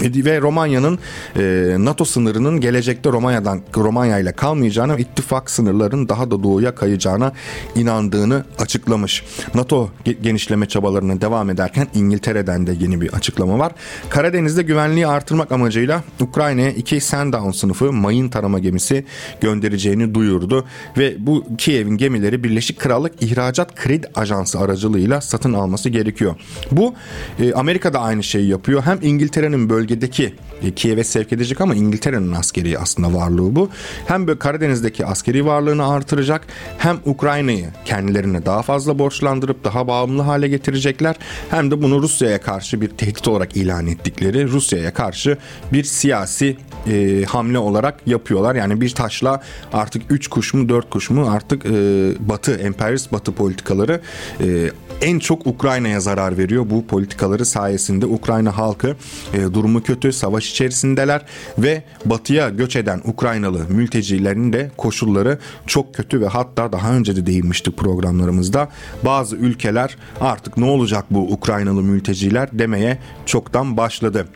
ve 0.00 0.40
Romanya'nın 0.40 0.98
e, 1.36 1.76
NATO 1.78 2.04
sınırının 2.04 2.60
gelecekte 2.60 3.12
Romanya'dan 3.12 3.60
Romanya 3.76 4.18
ile 4.18 4.32
kalmayacağını, 4.32 5.00
ittifak 5.00 5.50
sınırlarının 5.50 6.08
daha 6.08 6.30
da 6.30 6.42
doğuya 6.42 6.74
kayacağına 6.74 7.32
inandığını 7.74 8.44
açıklamış. 8.58 9.24
NATO 9.54 9.90
genişleme 10.22 10.66
çabalarına 10.66 11.20
devam 11.20 11.50
ederken 11.50 11.86
İngiltere'den 11.94 12.66
de 12.66 12.72
yeni 12.80 13.00
bir 13.00 13.12
açıklama 13.12 13.58
var. 13.58 13.72
Karadeniz'de 14.10 14.62
güvenliği 14.62 15.06
artırmak 15.06 15.52
amacıyla 15.52 16.04
Ukrayna'ya 16.20 16.70
iki 16.70 17.00
Sandown 17.00 17.50
sınıfı 17.50 17.92
mayın 17.92 18.28
tarama 18.28 18.58
gemisi 18.58 19.04
göndereceğini 19.40 20.14
duyurdu 20.14 20.64
ve 20.98 21.14
bu 21.18 21.44
Kiev'in 21.58 21.96
gemileri 21.96 22.44
Birleşik 22.44 22.78
Krallık 22.78 23.22
İhracat 23.22 23.74
Kredi 23.74 24.06
Ajansı 24.14 24.58
aracılığıyla 24.58 25.20
satın 25.20 25.52
alması 25.52 25.88
gerekiyor. 25.88 26.34
Bu 26.72 26.94
e, 27.38 27.52
Amerika 27.52 27.94
aynı 27.98 28.22
şeyi 28.22 28.48
yapıyor. 28.48 28.82
Hem 28.82 28.98
İngiltere'nin 29.02 29.70
bölge 29.70 29.89
bölgedeki 29.90 30.34
e, 30.62 30.70
Kiev'e 30.70 31.04
sevk 31.04 31.32
edecek 31.32 31.60
ama 31.60 31.74
İngiltere'nin 31.74 32.32
askeri 32.32 32.78
aslında 32.78 33.14
varlığı 33.14 33.56
bu. 33.56 33.70
Hem 34.06 34.26
böyle 34.26 34.38
Karadeniz'deki 34.38 35.06
askeri 35.06 35.46
varlığını 35.46 35.88
artıracak 35.88 36.46
hem 36.78 36.98
Ukrayna'yı 37.04 37.66
kendilerine 37.84 38.46
daha 38.46 38.62
fazla 38.62 38.98
borçlandırıp 38.98 39.64
daha 39.64 39.88
bağımlı 39.88 40.22
hale 40.22 40.48
getirecekler. 40.48 41.16
Hem 41.50 41.70
de 41.70 41.82
bunu 41.82 42.02
Rusya'ya 42.02 42.40
karşı 42.40 42.80
bir 42.80 42.88
tehdit 42.88 43.28
olarak 43.28 43.56
ilan 43.56 43.86
ettikleri 43.86 44.48
Rusya'ya 44.48 44.94
karşı 44.94 45.36
bir 45.72 45.84
siyasi 45.84 46.56
e, 46.86 47.24
hamle 47.28 47.58
olarak 47.58 48.00
yapıyorlar. 48.06 48.54
Yani 48.54 48.80
bir 48.80 48.90
taşla 48.90 49.42
artık 49.72 50.02
3 50.10 50.28
kuş 50.28 50.54
mu 50.54 50.68
4 50.68 50.90
kuş 50.90 51.10
mu 51.10 51.30
artık 51.30 51.66
e, 51.66 51.70
Batı, 52.28 52.54
emperyalist 52.54 53.12
Batı 53.12 53.32
politikaları 53.32 54.00
e, 54.40 54.70
en 55.00 55.18
çok 55.18 55.46
Ukrayna'ya 55.46 56.00
zarar 56.00 56.38
veriyor. 56.38 56.66
Bu 56.70 56.86
politikaları 56.86 57.46
sayesinde 57.46 58.06
Ukrayna 58.06 58.58
halkı 58.58 58.96
e, 59.34 59.54
durumu 59.70 59.82
kötü, 59.82 60.12
savaş 60.12 60.50
içerisindeler 60.50 61.22
ve 61.58 61.82
batıya 62.04 62.48
göç 62.48 62.76
eden 62.76 63.00
Ukraynalı 63.04 63.68
mültecilerin 63.68 64.52
de 64.52 64.70
koşulları 64.76 65.38
çok 65.66 65.94
kötü 65.94 66.20
ve 66.20 66.26
hatta 66.26 66.72
daha 66.72 66.92
önce 66.92 67.16
de 67.16 67.26
değinmiştik 67.26 67.76
programlarımızda 67.76 68.68
bazı 69.04 69.36
ülkeler 69.36 69.96
artık 70.20 70.56
ne 70.56 70.64
olacak 70.64 71.04
bu 71.10 71.32
Ukraynalı 71.32 71.82
mülteciler 71.82 72.48
demeye 72.52 72.98
çoktan 73.26 73.76
başladı. 73.76 74.26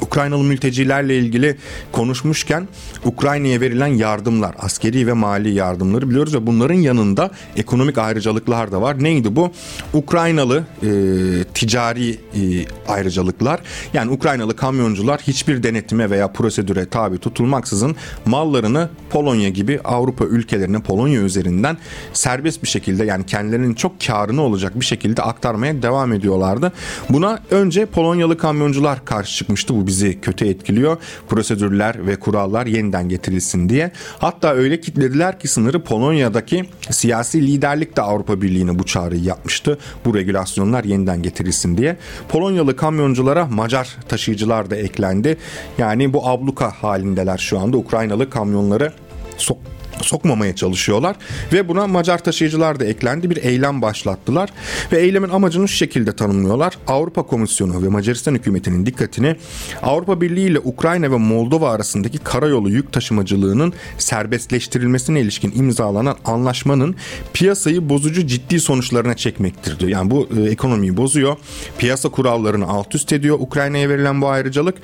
Ukraynalı 0.00 0.44
mültecilerle 0.44 1.18
ilgili 1.18 1.56
konuşmuşken 1.92 2.68
Ukrayna'ya 3.04 3.60
verilen 3.60 3.86
yardımlar, 3.86 4.54
askeri 4.58 5.06
ve 5.06 5.12
mali 5.12 5.54
yardımları 5.54 6.10
biliyoruz 6.10 6.34
ve 6.34 6.46
bunların 6.46 6.74
yanında 6.74 7.30
ekonomik 7.56 7.98
ayrıcalıklar 7.98 8.72
da 8.72 8.82
var. 8.82 9.02
Neydi 9.02 9.36
bu? 9.36 9.50
Ukraynalı 9.92 10.64
e, 10.82 10.88
ticari 11.54 12.10
e, 12.10 12.18
ayrıcalıklar. 12.88 13.60
Yani 13.94 14.10
Ukraynalı 14.10 14.56
kamyoncular 14.56 15.20
hiçbir 15.20 15.62
denetime 15.62 16.10
veya 16.10 16.32
prosedüre 16.32 16.86
tabi 16.86 17.18
tutulmaksızın 17.18 17.96
mallarını 18.26 18.88
Polonya 19.10 19.48
gibi 19.48 19.80
Avrupa 19.84 20.24
ülkelerine 20.24 20.80
Polonya 20.80 21.20
üzerinden 21.20 21.78
serbest 22.12 22.62
bir 22.62 22.68
şekilde 22.68 23.04
yani 23.04 23.26
kendilerinin 23.26 23.74
çok 23.74 24.00
karını 24.06 24.42
olacak 24.42 24.80
bir 24.80 24.84
şekilde 24.84 25.22
aktarmaya 25.22 25.82
devam 25.82 26.12
ediyorlardı. 26.12 26.72
Buna 27.08 27.38
önce 27.50 27.86
Polonyalı 27.86 28.38
kamyoncular 28.38 29.04
karşı 29.04 29.36
çıkmıştı 29.36 29.74
bu 29.74 29.85
bizi 29.86 30.20
kötü 30.20 30.46
etkiliyor. 30.46 30.96
Prosedürler 31.28 32.06
ve 32.06 32.16
kurallar 32.16 32.66
yeniden 32.66 33.08
getirilsin 33.08 33.68
diye. 33.68 33.90
Hatta 34.18 34.54
öyle 34.54 34.80
kitlediler 34.80 35.40
ki 35.40 35.48
sınırı 35.48 35.82
Polonya'daki 35.82 36.64
siyasi 36.90 37.46
liderlik 37.46 37.96
de 37.96 38.02
Avrupa 38.02 38.42
Birliği'ne 38.42 38.78
bu 38.78 38.84
çağrıyı 38.84 39.22
yapmıştı. 39.22 39.78
Bu 40.04 40.14
regülasyonlar 40.14 40.84
yeniden 40.84 41.22
getirilsin 41.22 41.78
diye. 41.78 41.96
Polonyalı 42.28 42.76
kamyonculara 42.76 43.46
Macar 43.46 43.96
taşıyıcılar 44.08 44.70
da 44.70 44.76
eklendi. 44.76 45.36
Yani 45.78 46.12
bu 46.12 46.28
abluka 46.28 46.70
halindeler 46.70 47.38
şu 47.38 47.58
anda. 47.58 47.76
Ukraynalı 47.76 48.30
kamyonları 48.30 48.92
so 49.36 49.58
sokmamaya 50.02 50.56
çalışıyorlar 50.56 51.16
ve 51.52 51.68
buna 51.68 51.86
Macar 51.86 52.24
taşıyıcılar 52.24 52.80
da 52.80 52.84
eklendi 52.84 53.30
bir 53.30 53.36
eylem 53.36 53.82
başlattılar 53.82 54.50
ve 54.92 55.00
eylemin 55.00 55.28
amacını 55.28 55.68
şu 55.68 55.76
şekilde 55.76 56.16
tanımlıyorlar. 56.16 56.78
Avrupa 56.86 57.22
Komisyonu 57.22 57.82
ve 57.82 57.88
Macaristan 57.88 58.34
hükümetinin 58.34 58.86
dikkatini 58.86 59.36
Avrupa 59.82 60.20
Birliği 60.20 60.46
ile 60.46 60.58
Ukrayna 60.58 61.10
ve 61.10 61.16
Moldova 61.16 61.70
arasındaki 61.70 62.18
karayolu 62.18 62.70
yük 62.70 62.92
taşımacılığının 62.92 63.72
serbestleştirilmesine 63.98 65.20
ilişkin 65.20 65.52
imzalanan 65.56 66.16
anlaşmanın 66.24 66.94
piyasayı 67.32 67.88
bozucu 67.88 68.26
ciddi 68.26 68.60
sonuçlarına 68.60 69.16
çekmektir 69.16 69.78
diyor. 69.78 69.90
Yani 69.90 70.10
bu 70.10 70.28
e, 70.36 70.50
ekonomiyi 70.50 70.96
bozuyor. 70.96 71.36
Piyasa 71.78 72.08
kurallarını 72.08 72.66
alt 72.68 72.94
üst 72.94 73.12
ediyor 73.12 73.36
Ukrayna'ya 73.40 73.88
verilen 73.88 74.22
bu 74.22 74.28
ayrıcalık 74.28 74.74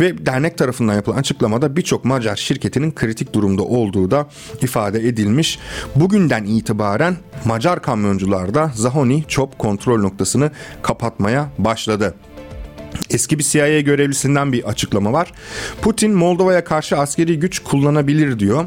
ve 0.00 0.26
dernek 0.26 0.58
tarafından 0.58 0.94
yapılan 0.94 1.16
açıklamada 1.16 1.76
birçok 1.76 2.04
Macar 2.04 2.36
şirketinin 2.36 2.92
kritik 2.92 3.32
durumda 3.32 3.62
olduğu 3.62 4.10
da 4.10 4.28
ifade 4.62 5.08
edilmiş. 5.08 5.58
Bugünden 5.96 6.44
itibaren 6.44 7.16
Macar 7.44 7.82
kamyoncular 7.82 8.54
da 8.54 8.70
Zahoni 8.74 9.24
Çop 9.28 9.58
kontrol 9.58 10.00
noktasını 10.00 10.50
kapatmaya 10.82 11.48
başladı. 11.58 12.14
Eski 13.10 13.38
bir 13.38 13.44
CIA 13.44 13.80
görevlisinden 13.80 14.52
bir 14.52 14.64
açıklama 14.64 15.12
var. 15.12 15.32
Putin 15.82 16.12
Moldova'ya 16.12 16.64
karşı 16.64 16.98
askeri 16.98 17.38
güç 17.38 17.58
kullanabilir 17.58 18.38
diyor. 18.38 18.64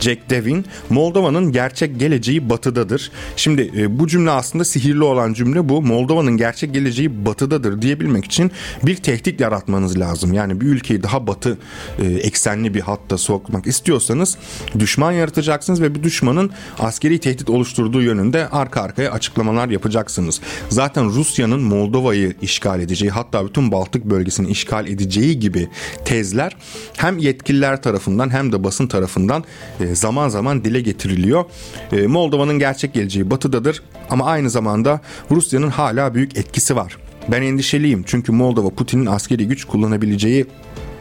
Jack 0.00 0.30
Devin, 0.30 0.66
Moldova'nın 0.90 1.52
gerçek 1.52 2.00
geleceği 2.00 2.50
batıdadır. 2.50 3.10
Şimdi 3.36 3.72
e, 3.76 3.98
bu 3.98 4.06
cümle 4.06 4.30
aslında 4.30 4.64
sihirli 4.64 5.04
olan 5.04 5.32
cümle 5.32 5.68
bu. 5.68 5.82
Moldova'nın 5.82 6.36
gerçek 6.36 6.74
geleceği 6.74 7.26
batıdadır 7.26 7.82
diyebilmek 7.82 8.24
için 8.24 8.50
bir 8.82 8.96
tehdit 8.96 9.40
yaratmanız 9.40 9.98
lazım. 9.98 10.32
Yani 10.32 10.60
bir 10.60 10.66
ülkeyi 10.66 11.02
daha 11.02 11.26
batı 11.26 11.58
e, 11.98 12.04
eksenli 12.06 12.74
bir 12.74 12.80
hatta 12.80 13.18
sokmak 13.18 13.66
istiyorsanız 13.66 14.38
düşman 14.78 15.12
yaratacaksınız 15.12 15.82
ve 15.82 15.94
bu 15.94 16.02
düşmanın 16.02 16.50
askeri 16.78 17.18
tehdit 17.18 17.50
oluşturduğu 17.50 18.02
yönünde 18.02 18.48
arka 18.48 18.82
arkaya 18.82 19.12
açıklamalar 19.12 19.68
yapacaksınız. 19.68 20.40
Zaten 20.68 21.06
Rusya'nın 21.06 21.60
Moldova'yı 21.60 22.34
işgal 22.42 22.80
edeceği 22.80 23.10
hatta 23.10 23.46
bütün 23.46 23.67
Baltık 23.72 24.04
bölgesini 24.04 24.50
işgal 24.50 24.86
edeceği 24.86 25.38
gibi 25.38 25.68
tezler 26.04 26.56
hem 26.96 27.18
yetkililer 27.18 27.82
tarafından 27.82 28.30
hem 28.30 28.52
de 28.52 28.64
basın 28.64 28.86
tarafından 28.86 29.44
e, 29.80 29.94
zaman 29.94 30.28
zaman 30.28 30.64
dile 30.64 30.80
getiriliyor. 30.80 31.44
E, 31.92 32.06
Moldova'nın 32.06 32.58
gerçek 32.58 32.94
geleceği 32.94 33.30
batıdadır 33.30 33.82
ama 34.10 34.24
aynı 34.24 34.50
zamanda 34.50 35.00
Rusya'nın 35.30 35.68
hala 35.68 36.14
büyük 36.14 36.36
etkisi 36.36 36.76
var. 36.76 36.96
Ben 37.28 37.42
endişeliyim 37.42 38.02
çünkü 38.06 38.32
Moldova 38.32 38.70
Putin'in 38.70 39.06
askeri 39.06 39.48
güç 39.48 39.64
kullanabileceği 39.64 40.46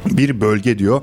bir 0.06 0.42
bölge 0.42 0.80
diyor. 0.80 1.02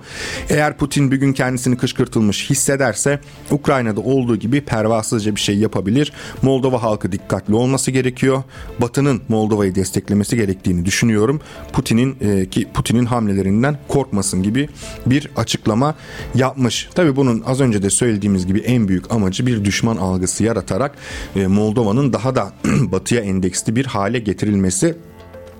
Eğer 0.49 0.77
Putin 0.77 1.11
bir 1.11 1.17
gün 1.17 1.33
kendisini 1.33 1.77
kışkırtılmış 1.77 2.51
hissederse 2.51 3.21
Ukrayna'da 3.51 4.01
olduğu 4.01 4.37
gibi 4.37 4.61
pervasızca 4.61 5.35
bir 5.37 5.41
şey 5.41 5.59
yapabilir. 5.59 6.13
Moldova 6.43 6.83
halkı 6.83 7.13
dikkatli 7.13 7.55
olması 7.55 7.91
gerekiyor. 7.91 8.43
Batı'nın 8.81 9.23
Moldova'yı 9.29 9.75
desteklemesi 9.75 10.37
gerektiğini 10.37 10.85
düşünüyorum. 10.85 11.41
Putin'in 11.73 12.17
e, 12.21 12.49
ki 12.49 12.69
Putin'in 12.75 13.07
hamlelerinden 13.07 13.79
korkmasın 13.89 14.43
gibi 14.43 14.69
bir 15.07 15.31
açıklama 15.37 15.95
yapmış. 16.35 16.89
Tabi 16.95 17.17
bunun 17.17 17.43
az 17.47 17.61
önce 17.61 17.83
de 17.83 17.91
söylediğimiz 17.91 18.47
gibi 18.47 18.59
en 18.59 18.89
büyük 18.89 19.13
amacı 19.13 19.47
bir 19.47 19.65
düşman 19.65 19.97
algısı 19.97 20.45
yaratarak 20.45 20.95
e, 21.37 21.47
Moldova'nın 21.47 22.13
daha 22.13 22.35
da 22.35 22.53
batıya 22.65 23.21
endeksli 23.21 23.77
bir 23.77 23.87
hale 23.87 24.19
getirilmesi 24.19 24.97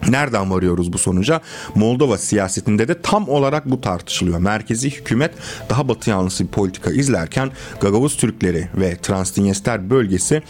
Nereden 0.09 0.51
varıyoruz 0.51 0.93
bu 0.93 0.99
sonuca? 0.99 1.41
Moldova 1.75 2.19
siyasetinde 2.19 2.89
de 2.89 3.03
tam 3.03 3.29
olarak 3.29 3.71
bu 3.71 3.81
tartışılıyor. 3.81 4.39
Merkezi 4.39 4.91
hükümet 4.91 5.35
daha 5.71 5.89
batı 5.89 6.11
yanlısı 6.11 6.45
bir 6.45 6.49
politika 6.49 6.91
izlerken 6.91 7.51
Gagavuz 7.81 8.17
Türkleri 8.17 8.69
ve 8.75 8.97
Transdinyester 8.97 9.91
bölgesi 9.91 10.43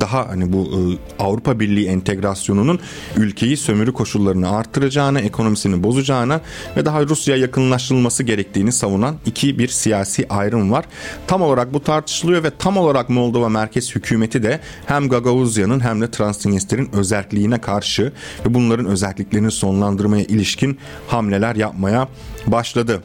daha 0.00 0.28
hani 0.28 0.52
bu 0.52 0.64
e, 0.64 0.78
Avrupa 1.22 1.60
Birliği 1.60 1.86
entegrasyonunun 1.86 2.78
ülkeyi 3.16 3.56
sömürü 3.56 3.92
koşullarını 3.92 4.56
arttıracağına, 4.56 5.20
ekonomisini 5.20 5.82
bozacağına 5.82 6.40
ve 6.76 6.84
daha 6.84 7.02
Rusya 7.06 7.36
yakınlaştırılması 7.36 8.22
gerektiğini 8.22 8.72
savunan 8.72 9.16
iki 9.26 9.58
bir 9.58 9.68
siyasi 9.68 10.26
ayrım 10.28 10.72
var. 10.72 10.84
Tam 11.26 11.42
olarak 11.42 11.74
bu 11.74 11.82
tartışılıyor 11.82 12.44
ve 12.44 12.50
tam 12.58 12.76
olarak 12.76 13.10
Moldova 13.10 13.48
merkez 13.48 13.94
hükümeti 13.94 14.42
de 14.42 14.60
hem 14.86 15.08
Gagavuzya'nın 15.08 15.80
hem 15.80 16.00
de 16.00 16.10
Transdinyester'in 16.10 16.90
özelliğine 16.92 17.60
karşı 17.60 18.12
ve 18.46 18.54
bunların 18.54 18.86
özel 18.86 19.01
özelliklerini 19.02 19.50
sonlandırmaya 19.50 20.24
ilişkin 20.24 20.78
hamleler 21.08 21.56
yapmaya 21.56 22.08
başladı. 22.46 23.02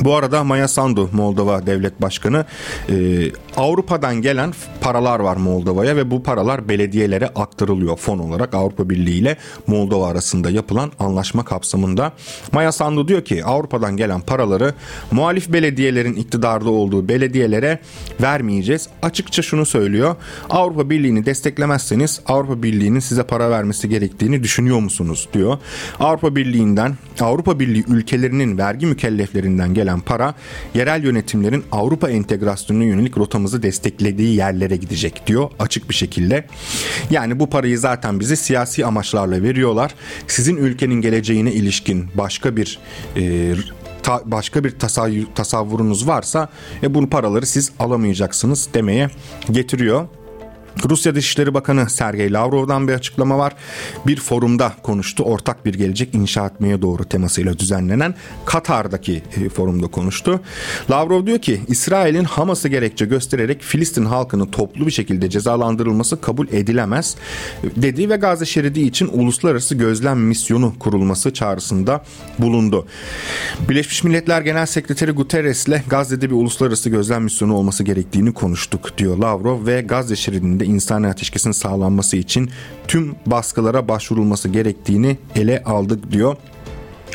Bu 0.00 0.16
arada 0.16 0.44
Maya 0.44 0.68
Sandu 0.68 1.08
Moldova 1.12 1.66
Devlet 1.66 2.02
Başkanı 2.02 2.44
e, 2.88 2.94
Avrupa'dan 3.56 4.22
gelen 4.22 4.52
paralar 4.80 5.20
var 5.20 5.36
Moldova'ya 5.36 5.96
ve 5.96 6.10
bu 6.10 6.22
paralar 6.22 6.68
belediyelere 6.68 7.28
aktarılıyor 7.28 7.96
fon 7.96 8.18
olarak 8.18 8.54
Avrupa 8.54 8.90
Birliği 8.90 9.18
ile 9.18 9.36
Moldova 9.66 10.08
arasında 10.08 10.50
yapılan 10.50 10.92
anlaşma 10.98 11.44
kapsamında. 11.44 12.12
Maya 12.52 12.72
Sandu 12.72 13.08
diyor 13.08 13.24
ki 13.24 13.44
Avrupa'dan 13.44 13.96
gelen 13.96 14.20
paraları 14.20 14.74
muhalif 15.10 15.52
belediyelerin 15.52 16.14
iktidarda 16.14 16.70
olduğu 16.70 17.08
belediyelere 17.08 17.78
vermeyeceğiz. 18.22 18.88
Açıkça 19.02 19.42
şunu 19.42 19.66
söylüyor. 19.66 20.16
Avrupa 20.50 20.90
Birliği'ni 20.90 21.26
desteklemezseniz 21.26 22.20
Avrupa 22.26 22.62
Birliği'nin 22.62 23.00
size 23.00 23.22
para 23.22 23.50
vermesi 23.50 23.88
gerektiğini 23.88 24.42
düşünüyor 24.42 24.78
musunuz 24.78 25.28
diyor. 25.32 25.58
Avrupa 26.00 26.36
Birliği'nden 26.36 26.96
Avrupa 27.20 27.60
Birliği 27.60 27.84
ülkelerinin 27.88 28.58
vergi 28.58 28.86
mükelleflerinden 28.86 29.74
gelen 29.74 29.85
para 30.00 30.34
yerel 30.74 31.04
yönetimlerin 31.04 31.64
Avrupa 31.72 32.10
entegrasyonuna 32.10 32.84
yönelik 32.84 33.18
rotamızı 33.18 33.62
desteklediği 33.62 34.36
yerlere 34.36 34.76
gidecek 34.76 35.26
diyor 35.26 35.50
açık 35.58 35.88
bir 35.88 35.94
şekilde. 35.94 36.46
Yani 37.10 37.40
bu 37.40 37.50
parayı 37.50 37.78
zaten 37.78 38.20
bize 38.20 38.36
siyasi 38.36 38.86
amaçlarla 38.86 39.42
veriyorlar. 39.42 39.94
Sizin 40.28 40.56
ülkenin 40.56 41.00
geleceğine 41.00 41.52
ilişkin 41.52 42.06
başka 42.14 42.56
bir 42.56 42.78
e, 43.16 43.54
ta, 44.02 44.22
başka 44.24 44.64
bir 44.64 44.74
tasavvurunuz 45.34 46.08
varsa 46.08 46.48
e, 46.82 46.94
bunu 46.94 47.10
paraları 47.10 47.46
siz 47.46 47.72
alamayacaksınız 47.78 48.68
demeye 48.74 49.10
getiriyor. 49.50 50.08
Rusya 50.84 51.14
Dışişleri 51.14 51.54
Bakanı 51.54 51.90
Sergey 51.90 52.32
Lavrov'dan 52.32 52.88
bir 52.88 52.92
açıklama 52.92 53.38
var. 53.38 53.52
Bir 54.06 54.20
forumda 54.20 54.72
konuştu. 54.82 55.22
Ortak 55.22 55.66
bir 55.66 55.74
gelecek 55.74 56.14
inşa 56.14 56.46
etmeye 56.46 56.82
doğru 56.82 57.04
temasıyla 57.04 57.58
düzenlenen 57.58 58.14
Katar'daki 58.44 59.22
e, 59.36 59.48
forumda 59.48 59.86
konuştu. 59.86 60.40
Lavrov 60.90 61.26
diyor 61.26 61.38
ki 61.38 61.60
İsrail'in 61.68 62.24
Hamas'ı 62.24 62.68
gerekçe 62.68 63.06
göstererek 63.06 63.62
Filistin 63.62 64.04
halkını 64.04 64.50
toplu 64.50 64.86
bir 64.86 64.90
şekilde 64.90 65.30
cezalandırılması 65.30 66.20
kabul 66.20 66.48
edilemez 66.48 67.16
dedi 67.76 68.10
ve 68.10 68.16
Gazze 68.16 68.46
şeridi 68.46 68.80
için 68.80 69.08
uluslararası 69.12 69.74
gözlem 69.74 70.20
misyonu 70.20 70.74
kurulması 70.78 71.32
çağrısında 71.32 72.04
bulundu. 72.38 72.86
Birleşmiş 73.68 74.04
Milletler 74.04 74.42
Genel 74.42 74.66
Sekreteri 74.66 75.10
Guterres 75.10 75.68
ile 75.68 75.82
Gazze'de 75.88 76.30
bir 76.30 76.34
uluslararası 76.34 76.90
gözlem 76.90 77.22
misyonu 77.22 77.54
olması 77.54 77.84
gerektiğini 77.84 78.34
konuştuk 78.34 78.98
diyor 78.98 79.16
Lavrov 79.16 79.66
ve 79.66 79.80
Gazze 79.80 80.16
şeridinde 80.16 80.65
insani 80.66 81.06
ateşkesin 81.06 81.52
sağlanması 81.52 82.16
için 82.16 82.50
tüm 82.88 83.14
baskılara 83.26 83.88
başvurulması 83.88 84.48
gerektiğini 84.48 85.18
ele 85.34 85.62
aldık 85.64 86.12
diyor. 86.12 86.36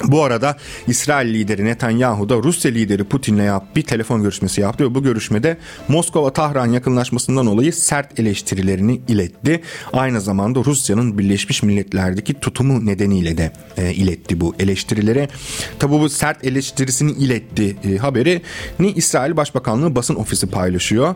Bu 0.03 0.23
arada 0.23 0.57
İsrail 0.87 1.33
lideri 1.33 1.65
Netanyahu 1.65 2.29
da 2.29 2.35
Rusya 2.35 2.71
lideri 2.71 3.03
Putin'le 3.03 3.43
yap 3.43 3.75
bir 3.75 3.81
telefon 3.81 4.21
görüşmesi 4.21 4.61
yaptı 4.61 4.83
ve 4.83 4.95
bu 4.95 5.03
görüşmede 5.03 5.57
Moskova-Tahran 5.87 6.73
yakınlaşmasından 6.73 7.45
dolayı 7.45 7.73
sert 7.73 8.19
eleştirilerini 8.19 9.01
iletti. 9.07 9.61
Aynı 9.93 10.21
zamanda 10.21 10.59
Rusya'nın 10.65 11.17
Birleşmiş 11.17 11.63
Milletler'deki 11.63 12.33
tutumu 12.33 12.85
nedeniyle 12.85 13.37
de 13.37 13.51
e, 13.77 13.93
iletti 13.93 14.41
bu 14.41 14.55
eleştirileri. 14.59 15.29
Tabi 15.79 15.91
bu 15.91 16.09
sert 16.09 16.45
eleştirisini 16.45 17.11
iletti 17.11 17.75
e, 17.83 17.97
haberini 17.97 18.91
İsrail 18.95 19.37
Başbakanlığı 19.37 19.95
basın 19.95 20.15
ofisi 20.15 20.47
paylaşıyor. 20.47 21.15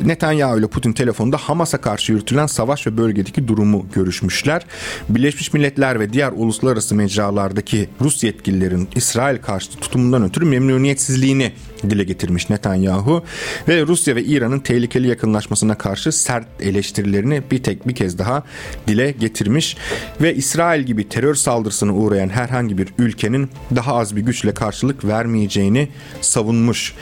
Netanyahu 0.00 0.58
ile 0.58 0.66
Putin 0.66 0.92
telefonda 0.92 1.36
Hamas'a 1.36 1.78
karşı 1.78 2.12
yürütülen 2.12 2.46
savaş 2.46 2.86
ve 2.86 2.96
bölgedeki 2.96 3.48
durumu 3.48 3.86
görüşmüşler. 3.94 4.66
Birleşmiş 5.08 5.52
Milletler 5.52 6.00
ve 6.00 6.12
diğer 6.12 6.32
uluslararası 6.32 6.94
mecralardaki 6.94 7.88
Rus 8.00 8.24
yetkililerin 8.24 8.88
İsrail 8.94 9.38
karşıtı 9.38 9.78
tutumundan 9.78 10.24
ötürü 10.24 10.44
memnuniyetsizliğini 10.44 11.52
dile 11.90 12.04
getirmiş 12.04 12.50
Netanyahu 12.50 13.24
ve 13.68 13.86
Rusya 13.86 14.16
ve 14.16 14.24
İran'ın 14.24 14.60
tehlikeli 14.60 15.08
yakınlaşmasına 15.08 15.78
karşı 15.78 16.12
sert 16.12 16.46
eleştirilerini 16.60 17.42
bir 17.50 17.62
tek 17.62 17.88
bir 17.88 17.94
kez 17.94 18.18
daha 18.18 18.42
dile 18.86 19.10
getirmiş 19.10 19.76
ve 20.20 20.34
İsrail 20.34 20.82
gibi 20.82 21.08
terör 21.08 21.34
saldırısına 21.34 21.94
uğrayan 21.94 22.28
herhangi 22.28 22.78
bir 22.78 22.88
ülkenin 22.98 23.50
daha 23.76 23.94
az 23.94 24.16
bir 24.16 24.20
güçle 24.20 24.54
karşılık 24.54 25.04
vermeyeceğini 25.04 25.88
savunmuş. 26.20 26.94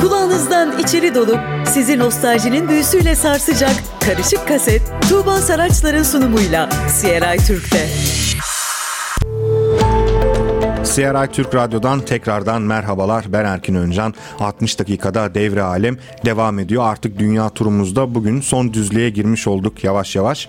Kulağınızdan 0.00 0.78
içeri 0.78 1.14
dolup 1.14 1.38
sizi 1.66 1.98
nostaljinin 1.98 2.68
büyüsüyle 2.68 3.14
sarsacak 3.14 3.74
karışık 4.06 4.48
kaset 4.48 4.82
Tuğba 5.08 5.36
Saraçlar'ın 5.36 6.02
sunumuyla 6.02 6.68
CRI 7.00 7.46
Türk'te. 7.46 7.88
CRI 10.94 11.32
Türk 11.32 11.54
Radyo'dan 11.54 12.00
tekrardan 12.00 12.62
merhabalar. 12.62 13.24
Ben 13.32 13.44
Erkin 13.44 13.74
Öncan. 13.74 14.14
60 14.40 14.78
dakikada 14.78 15.34
devre 15.34 15.62
alem 15.62 15.96
devam 16.24 16.58
ediyor. 16.58 16.82
Artık 16.86 17.18
dünya 17.18 17.48
turumuzda 17.48 18.14
bugün 18.14 18.40
son 18.40 18.72
düzlüğe 18.72 19.10
girmiş 19.10 19.46
olduk 19.46 19.84
yavaş 19.84 20.16
yavaş. 20.16 20.48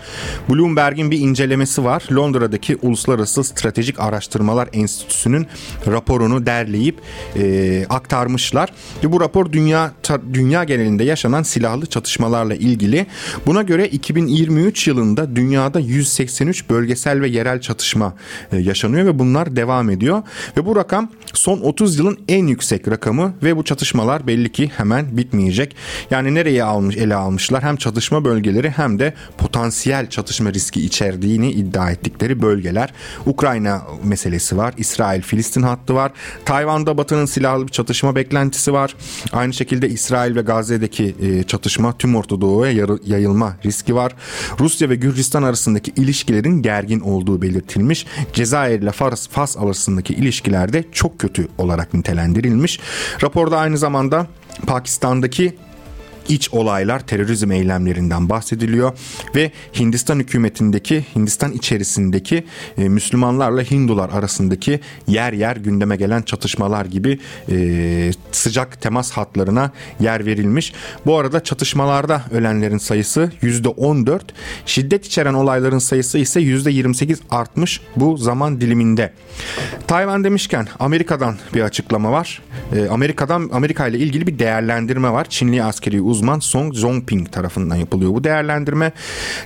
Bloomberg'in 0.49 1.11
bir 1.11 1.19
incelemesi 1.19 1.83
var. 1.83 2.03
Londra'daki 2.11 2.77
Uluslararası 2.81 3.43
Stratejik 3.43 3.99
Araştırmalar 3.99 4.69
Enstitüsü'nün 4.73 5.47
raporunu 5.87 6.45
derleyip 6.45 7.01
e, 7.35 7.85
aktarmışlar. 7.89 8.73
Ve 9.03 9.11
bu 9.11 9.21
rapor 9.21 9.51
dünya 9.51 9.91
dünya 10.33 10.63
genelinde 10.63 11.03
yaşanan 11.03 11.43
silahlı 11.43 11.85
çatışmalarla 11.85 12.55
ilgili. 12.55 13.05
Buna 13.45 13.61
göre 13.61 13.87
2023 13.87 14.87
yılında 14.87 15.35
dünyada 15.35 15.79
183 15.79 16.69
bölgesel 16.69 17.21
ve 17.21 17.27
yerel 17.27 17.61
çatışma 17.61 18.13
e, 18.51 18.57
yaşanıyor 18.57 19.05
ve 19.05 19.19
bunlar 19.19 19.55
devam 19.55 19.89
ediyor. 19.89 20.23
Ve 20.57 20.65
bu 20.65 20.75
rakam 20.75 21.11
son 21.33 21.59
30 21.59 21.99
yılın 21.99 22.19
en 22.27 22.47
yüksek 22.47 22.87
rakamı 22.87 23.33
ve 23.43 23.57
bu 23.57 23.63
çatışmalar 23.63 24.27
belli 24.27 24.51
ki 24.51 24.71
hemen 24.77 25.17
bitmeyecek. 25.17 25.75
Yani 26.11 26.35
nereye 26.35 26.63
almış 26.63 26.97
ele 26.97 27.15
almışlar 27.15 27.63
hem 27.63 27.75
çatışma 27.75 28.25
bölgeleri 28.25 28.69
hem 28.69 28.99
de 28.99 29.13
potansiyel 29.37 30.09
çatışma 30.09 30.53
riski 30.53 30.85
içerdiğini 30.85 31.51
iddia 31.51 31.91
ettikleri 31.91 32.41
bölgeler. 32.41 32.93
Ukrayna 33.25 33.81
meselesi 34.03 34.57
var. 34.57 34.73
İsrail-Filistin 34.77 35.61
hattı 35.61 35.95
var. 35.95 36.11
Tayvan'da 36.45 36.97
Batı'nın 36.97 37.25
silahlı 37.25 37.67
bir 37.67 37.71
çatışma 37.71 38.15
beklentisi 38.15 38.73
var. 38.73 38.95
Aynı 39.31 39.53
şekilde 39.53 39.89
İsrail 39.89 40.35
ve 40.35 40.41
Gazze'deki 40.41 41.15
e, 41.21 41.43
çatışma 41.43 41.97
tüm 41.97 42.15
Orta 42.15 42.41
Doğu'ya 42.41 42.87
yayılma 43.05 43.55
riski 43.65 43.95
var. 43.95 44.15
Rusya 44.59 44.89
ve 44.89 44.95
Gürcistan 44.95 45.43
arasındaki 45.43 45.91
ilişkilerin 45.91 46.61
gergin 46.61 46.99
olduğu 46.99 47.41
belirtilmiş. 47.41 48.05
Cezayir 48.33 48.81
ile 48.81 48.91
Fas, 48.91 49.57
arasındaki 49.57 50.13
ilişkilerde 50.19 50.83
çok 50.91 51.19
kötü 51.19 51.47
olarak 51.57 51.93
nitelendirilmiş. 51.93 52.79
Raporda 53.23 53.57
aynı 53.57 53.77
zamanda 53.77 54.27
Pakistan'daki 54.67 55.57
iç 56.29 56.49
olaylar, 56.53 57.07
terörizm 57.07 57.51
eylemlerinden 57.51 58.29
bahsediliyor 58.29 58.97
ve 59.35 59.51
Hindistan 59.79 60.19
hükümetindeki, 60.19 61.05
Hindistan 61.15 61.51
içerisindeki 61.51 62.43
e, 62.77 62.89
Müslümanlarla 62.89 63.61
Hindular 63.61 64.09
arasındaki 64.09 64.79
yer 65.07 65.33
yer 65.33 65.55
gündeme 65.55 65.95
gelen 65.95 66.21
çatışmalar 66.21 66.85
gibi 66.85 67.19
e, 67.51 68.11
sıcak 68.31 68.81
temas 68.81 69.11
hatlarına 69.11 69.71
yer 69.99 70.25
verilmiş. 70.25 70.73
Bu 71.05 71.17
arada 71.17 71.43
çatışmalarda 71.43 72.23
ölenlerin 72.31 72.77
sayısı 72.77 73.31
%14, 73.41 74.21
şiddet 74.65 75.05
içeren 75.05 75.33
olayların 75.33 75.79
sayısı 75.79 76.17
ise 76.17 76.41
%28 76.41 77.17
artmış 77.31 77.81
bu 77.95 78.17
zaman 78.17 78.61
diliminde. 78.61 79.13
Tayvan 79.87 80.23
demişken 80.23 80.67
Amerika'dan 80.79 81.37
bir 81.53 81.61
açıklama 81.61 82.11
var. 82.11 82.41
E, 82.75 82.87
Amerika'dan 82.87 83.49
Amerika 83.53 83.87
ile 83.87 83.97
ilgili 83.97 84.27
bir 84.27 84.39
değerlendirme 84.39 85.11
var. 85.11 85.25
Çinli 85.29 85.63
askeri 85.63 86.01
uzman 86.01 86.18
uzman 86.19 86.39
Song 86.39 86.73
Zongping 86.73 87.31
tarafından 87.31 87.75
yapılıyor 87.75 88.13
bu 88.13 88.23
değerlendirme. 88.23 88.91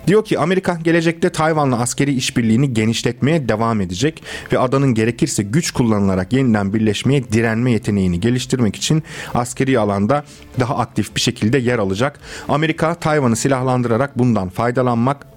Diyor 0.07 0.25
ki 0.25 0.39
Amerika 0.39 0.79
gelecekte 0.83 1.29
Tayvan'la 1.29 1.79
askeri 1.79 2.13
işbirliğini 2.13 2.73
genişletmeye 2.73 3.49
devam 3.49 3.81
edecek 3.81 4.23
ve 4.51 4.59
adanın 4.59 4.93
gerekirse 4.93 5.43
güç 5.43 5.71
kullanılarak 5.71 6.33
yeniden 6.33 6.73
birleşmeye 6.73 7.23
direnme 7.23 7.71
yeteneğini 7.71 8.19
geliştirmek 8.19 8.75
için 8.75 9.03
askeri 9.33 9.79
alanda 9.79 10.23
daha 10.59 10.77
aktif 10.77 11.15
bir 11.15 11.21
şekilde 11.21 11.57
yer 11.57 11.79
alacak. 11.79 12.19
Amerika 12.49 12.95
Tayvan'ı 12.95 13.35
silahlandırarak 13.35 14.19
bundan 14.19 14.49
faydalanmak 14.49 15.32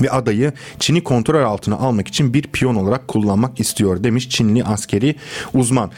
ve 0.00 0.10
adayı 0.10 0.52
Çin'i 0.78 1.04
kontrol 1.04 1.42
altına 1.42 1.76
almak 1.76 2.08
için 2.08 2.34
bir 2.34 2.42
piyon 2.42 2.74
olarak 2.74 3.08
kullanmak 3.08 3.60
istiyor 3.60 4.04
demiş 4.04 4.28
Çinli 4.28 4.64
askeri 4.64 5.14
uzman. 5.54 5.90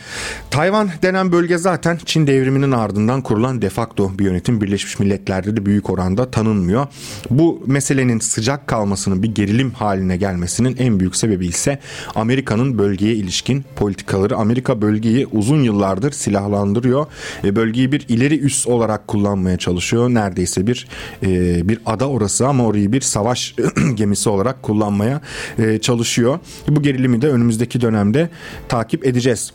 Tayvan 0.51 0.91
denen 1.03 1.33
bölge 1.33 1.59
zaten 1.59 1.99
Çin 2.05 2.27
devriminin 2.27 2.73
ardından 2.73 3.23
kurulan 3.23 3.63
defakto 3.63 4.19
bir 4.19 4.25
yönetim 4.25 4.61
Birleşmiş 4.61 4.99
Milletler'de 4.99 5.57
de 5.57 5.67
büyük 5.67 5.91
oranda 5.91 6.31
tanınmıyor. 6.31 6.87
Bu 7.31 7.63
meselenin 7.67 8.19
sıcak 8.19 8.67
kalmasının 8.67 9.23
bir 9.23 9.35
gerilim 9.35 9.71
haline 9.71 10.17
gelmesinin 10.17 10.77
en 10.79 11.01
büyük 11.01 11.17
sebebi 11.17 11.47
ise 11.47 11.79
Amerika'nın 12.15 12.79
bölgeye 12.79 13.15
ilişkin 13.15 13.65
politikaları. 13.77 14.37
Amerika 14.37 14.83
bölgeyi 14.83 15.27
uzun 15.27 15.63
yıllardır 15.63 16.13
silahlandırıyor. 16.13 17.07
ve 17.45 17.57
Bölgeyi 17.57 17.93
bir 17.93 18.07
ileri 18.09 18.39
üs 18.39 18.67
olarak 18.67 19.09
kullanmaya 19.09 19.59
çalışıyor. 19.59 20.11
Neredeyse 20.11 20.67
bir 20.67 20.89
e, 21.23 21.69
bir 21.69 21.79
ada 21.87 22.09
orası 22.09 22.49
ama 22.49 22.67
orayı 22.67 22.93
bir 22.93 23.01
savaş 23.01 23.55
gemisi 23.95 24.29
olarak 24.29 24.63
kullanmaya 24.63 25.21
e, 25.59 25.79
çalışıyor. 25.79 26.39
Bu 26.69 26.83
gerilimi 26.83 27.23
de 27.23 27.29
önümüzdeki 27.29 27.81
dönemde 27.81 28.31
takip 28.69 29.07
edeceğiz. 29.07 29.53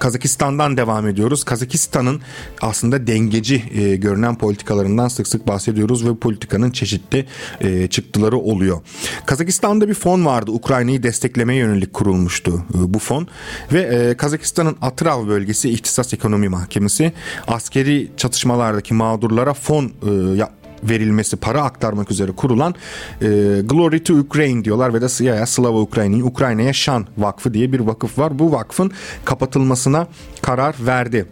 Kazakistan'dan 0.00 0.76
devam 0.76 1.08
ediyoruz. 1.08 1.44
Kazakistan'ın 1.44 2.20
aslında 2.60 3.06
dengeci 3.06 3.64
e, 3.74 3.96
görünen 3.96 4.34
politikalarından 4.34 5.08
sık 5.08 5.28
sık 5.28 5.48
bahsediyoruz 5.48 6.08
ve 6.08 6.16
politikanın 6.16 6.70
çeşitli 6.70 7.26
e, 7.60 7.86
çıktıları 7.86 8.36
oluyor. 8.36 8.80
Kazakistan'da 9.26 9.88
bir 9.88 9.94
fon 9.94 10.26
vardı. 10.26 10.50
Ukrayna'yı 10.50 11.02
desteklemeye 11.02 11.60
yönelik 11.60 11.92
kurulmuştu 11.92 12.64
e, 12.74 12.94
bu 12.94 12.98
fon 12.98 13.28
ve 13.72 13.80
e, 13.80 14.16
Kazakistan'ın 14.16 14.76
Atrav 14.82 15.28
bölgesi 15.28 15.70
İhtisas 15.70 16.14
Ekonomi 16.14 16.48
Mahkemesi 16.48 17.12
askeri 17.48 18.10
çatışmalardaki 18.16 18.94
mağdurlara 18.94 19.54
fon 19.54 19.84
e, 19.84 20.10
verilmesi, 20.82 21.36
para 21.36 21.62
aktarmak 21.62 22.10
üzere 22.10 22.32
kurulan 22.32 22.74
e, 23.22 23.26
Glory 23.64 24.04
to 24.04 24.14
Ukraine 24.14 24.64
diyorlar 24.64 24.94
ve 24.94 25.00
de 25.00 25.24
ya 25.24 25.46
Slava 25.46 25.80
Ukrayni, 25.80 26.24
Ukrayna'ya 26.24 26.72
şan 26.72 27.06
vakfı 27.18 27.54
diye 27.54 27.72
bir 27.72 27.80
vakıf 27.80 28.18
var. 28.18 28.38
Bu 28.38 28.52
vakfın 28.52 28.90
kapatılmasına 29.24 30.06
karar 30.42 30.74
verdi. 30.80 31.26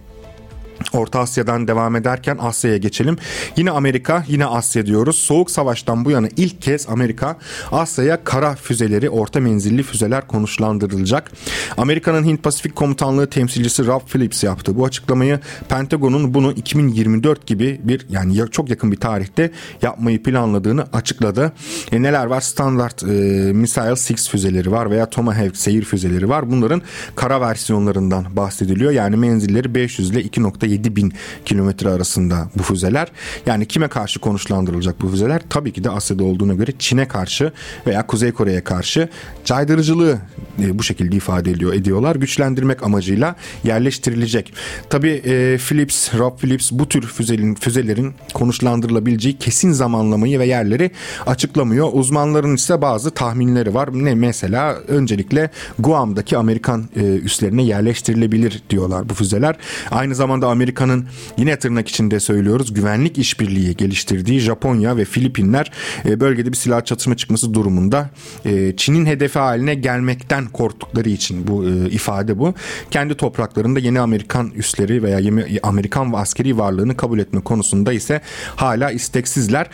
Orta 0.93 1.21
Asya'dan 1.21 1.69
devam 1.69 1.97
ederken 1.97 2.39
Asya'ya 2.41 2.77
geçelim. 2.77 3.17
Yine 3.57 3.71
Amerika, 3.71 4.25
yine 4.29 4.47
Asya 4.47 4.87
diyoruz. 4.87 5.17
Soğuk 5.17 5.51
Savaş'tan 5.51 6.05
bu 6.05 6.11
yana 6.11 6.29
ilk 6.37 6.63
kez 6.63 6.89
Amerika 6.89 7.37
Asya'ya 7.73 8.25
kara 8.25 8.55
füzeleri, 8.55 9.11
orta 9.11 9.41
menzilli 9.41 9.83
füzeler 9.83 10.27
konuşlandırılacak. 10.27 11.33
Amerika'nın 11.77 12.25
Hint 12.25 12.43
Pasifik 12.43 12.77
Komutanlığı 12.77 13.31
temsilcisi 13.31 13.87
Rob 13.87 14.01
Phillips 14.07 14.45
yaptı. 14.45 14.77
Bu 14.77 14.85
açıklamayı 14.85 15.41
Pentagon'un 15.69 16.35
bunu 16.35 16.53
2024 16.53 17.47
gibi 17.47 17.81
bir 17.85 18.07
yani 18.09 18.51
çok 18.51 18.71
yakın 18.71 18.93
bir 18.93 18.97
tarihte 18.97 19.51
yapmayı 19.83 20.23
planladığını 20.23 20.85
açıkladı. 20.93 21.53
E, 21.93 22.03
neler 22.03 22.27
var? 22.27 22.41
Standart 22.41 23.03
e, 23.03 23.07
Missile 23.53 23.91
6 23.91 24.15
füzeleri 24.15 24.73
var 24.73 24.91
veya 24.91 25.11
Tomahawk 25.11 25.57
seyir 25.57 25.85
füzeleri 25.85 26.29
var. 26.29 26.51
Bunların 26.51 26.83
kara 27.17 27.41
versiyonlarından 27.41 28.37
bahsediliyor. 28.37 28.93
Yani 28.93 29.17
menzilleri 29.17 29.75
500 29.75 30.11
ile 30.11 30.23
2.7 30.23 30.68
7 30.69 30.97
bin 30.97 31.13
kilometre 31.45 31.89
arasında 31.89 32.49
bu 32.59 32.63
füzeler. 32.63 33.09
Yani 33.47 33.67
kime 33.67 33.89
karşı 33.89 34.21
konuşlandırılacak 34.21 35.01
bu 35.01 35.11
füzeler? 35.11 35.43
Tabii 35.51 35.73
ki 35.73 35.85
de 35.85 35.91
Asya'da 35.91 36.25
olduğuna 36.25 36.55
göre 36.55 36.73
Çin'e 36.79 37.09
karşı 37.09 37.53
veya 37.87 38.07
Kuzey 38.07 38.33
Kore'ye 38.33 38.65
karşı 38.65 39.09
caydırıcılığı 39.45 40.19
e, 40.63 40.79
bu 40.79 40.83
şekilde 40.83 41.17
ifade 41.17 41.51
ediyor 41.51 41.75
ediyorlar. 41.75 42.17
Güçlendirmek 42.17 42.83
amacıyla 42.83 43.37
yerleştirilecek. 43.65 44.53
Tabii 44.91 45.23
e, 45.25 45.59
Philips, 45.59 46.15
Rob 46.15 46.39
Philips 46.39 46.73
bu 46.73 46.89
tür 46.89 47.03
füzelerin, 47.03 47.55
füzelerin 47.55 48.15
konuşlandırılabileceği 48.35 49.39
kesin 49.39 49.73
zamanlamayı 49.73 50.39
ve 50.39 50.47
yerleri 50.47 50.91
açıklamıyor. 51.27 51.89
Uzmanların 51.93 52.55
ise 52.55 52.83
bazı 52.83 53.11
tahminleri 53.11 53.75
var. 53.75 53.89
Ne 53.93 54.15
mesela 54.15 54.75
öncelikle 54.89 55.51
Guam'daki 55.79 56.37
Amerikan 56.37 56.89
e, 56.97 57.01
üslerine 57.01 57.63
yerleştirilebilir 57.63 58.63
diyorlar 58.71 59.09
bu 59.09 59.15
füzeler. 59.15 59.57
Aynı 59.91 60.15
zamanda 60.15 60.47
Amerika'nın 60.59 61.07
yine 61.37 61.59
tırnak 61.59 61.89
içinde 61.89 62.21
söylüyoruz 62.21 62.75
güvenlik 62.75 63.19
işbirliği 63.19 63.77
geliştirdiği 63.77 64.41
Japonya 64.41 64.97
ve 64.97 65.05
Filipinler 65.05 65.73
e, 66.05 66.21
bölgede 66.21 66.53
bir 66.53 66.57
silah 66.57 66.85
çatışma 66.85 67.17
çıkması 67.17 67.55
durumunda 67.55 68.11
e, 68.45 68.77
Çin'in 68.77 69.07
hedefi 69.07 69.39
haline 69.39 69.75
gelmekten 69.75 70.47
korktukları 70.47 71.09
için 71.09 71.47
bu 71.47 71.65
e, 71.65 71.91
ifade 71.91 72.39
bu. 72.39 72.55
Kendi 72.91 73.15
topraklarında 73.15 73.79
yeni 73.79 74.01
Amerikan 74.01 74.51
üsleri 74.51 75.03
veya 75.03 75.19
yeni 75.19 75.61
Amerikan 75.63 76.13
askeri 76.13 76.59
varlığını 76.59 76.97
kabul 76.97 77.19
etme 77.19 77.41
konusunda 77.41 77.93
ise 77.93 78.21
hala 78.57 78.91
isteksizler. 78.91 79.67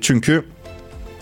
Çünkü 0.00 0.44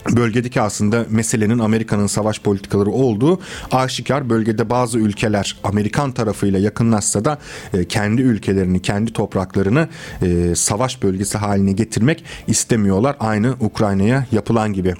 bölgedeki 0.08 0.60
aslında 0.60 1.06
meselenin 1.10 1.58
Amerika'nın 1.58 2.06
savaş 2.06 2.40
politikaları 2.40 2.90
olduğu 2.90 3.40
aşikar. 3.72 4.30
Bölgede 4.30 4.70
bazı 4.70 4.98
ülkeler 4.98 5.56
Amerikan 5.64 6.12
tarafıyla 6.12 6.58
yakınlaşsa 6.58 7.24
da 7.24 7.38
e, 7.74 7.84
kendi 7.84 8.22
ülkelerini, 8.22 8.82
kendi 8.82 9.12
topraklarını 9.12 9.88
e, 10.22 10.54
savaş 10.54 11.02
bölgesi 11.02 11.38
haline 11.38 11.72
getirmek 11.72 12.24
istemiyorlar. 12.46 13.16
Aynı 13.20 13.54
Ukrayna'ya 13.60 14.26
yapılan 14.32 14.72
gibi. 14.72 14.94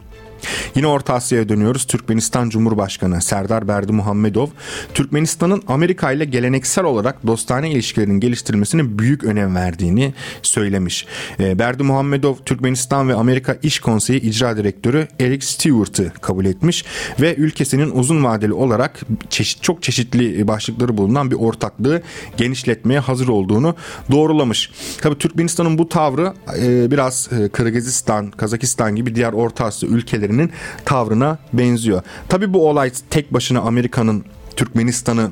Yine 0.75 0.87
Orta 0.87 1.15
Asya'ya 1.15 1.49
dönüyoruz. 1.49 1.85
Türkmenistan 1.85 2.49
Cumhurbaşkanı 2.49 3.23
Serdar 3.23 3.69
Berdi 3.69 3.93
Muhammedov, 3.93 4.47
Türkmenistan'ın 4.95 5.63
Amerika 5.69 6.13
ile 6.13 6.25
geleneksel 6.25 6.85
olarak 6.85 7.27
dostane 7.27 7.71
ilişkilerin 7.71 8.21
geliştirilmesine 8.21 8.99
büyük 8.99 9.25
önem 9.25 9.55
verdiğini 9.55 10.15
söylemiş. 10.43 11.07
Ee, 11.41 11.59
Berdi 11.59 11.83
Muhammedov, 11.83 12.35
Türkmenistan 12.45 13.09
ve 13.09 13.15
Amerika 13.15 13.57
İş 13.63 13.81
Konseyi 13.81 14.21
İcra 14.21 14.57
Direktörü 14.57 15.09
Eric 15.21 15.47
Stewart'ı 15.47 16.13
kabul 16.21 16.45
etmiş 16.45 16.85
ve 17.21 17.35
ülkesinin 17.35 17.91
uzun 17.91 18.25
vadeli 18.25 18.53
olarak 18.53 19.01
çeşit, 19.31 19.63
çok 19.63 19.83
çeşitli 19.83 20.49
başlıkları 20.49 20.97
bulunan 20.97 21.31
bir 21.31 21.37
ortaklığı 21.37 22.03
genişletmeye 22.37 23.01
hazır 23.01 23.29
olduğunu 23.29 23.75
doğrulamış. 24.11 24.71
Tabi 25.01 25.19
Türkmenistan'ın 25.19 25.79
bu 25.79 25.89
tavrı 25.89 26.35
e, 26.59 26.91
biraz 26.91 27.29
e, 27.33 27.49
Kırgızistan, 27.49 28.31
Kazakistan 28.31 28.97
gibi 28.97 29.15
diğer 29.15 29.33
Orta 29.33 29.65
Asya 29.65 29.89
ülkelerinin 30.31 30.53
tavrına 30.85 31.39
benziyor. 31.53 32.03
Tabi 32.29 32.55
bu 32.55 32.69
olay 32.69 32.91
tek 33.11 33.35
başına 33.35 33.61
Amerika'nın 33.61 34.25
Türkmenistan'ı 34.57 35.31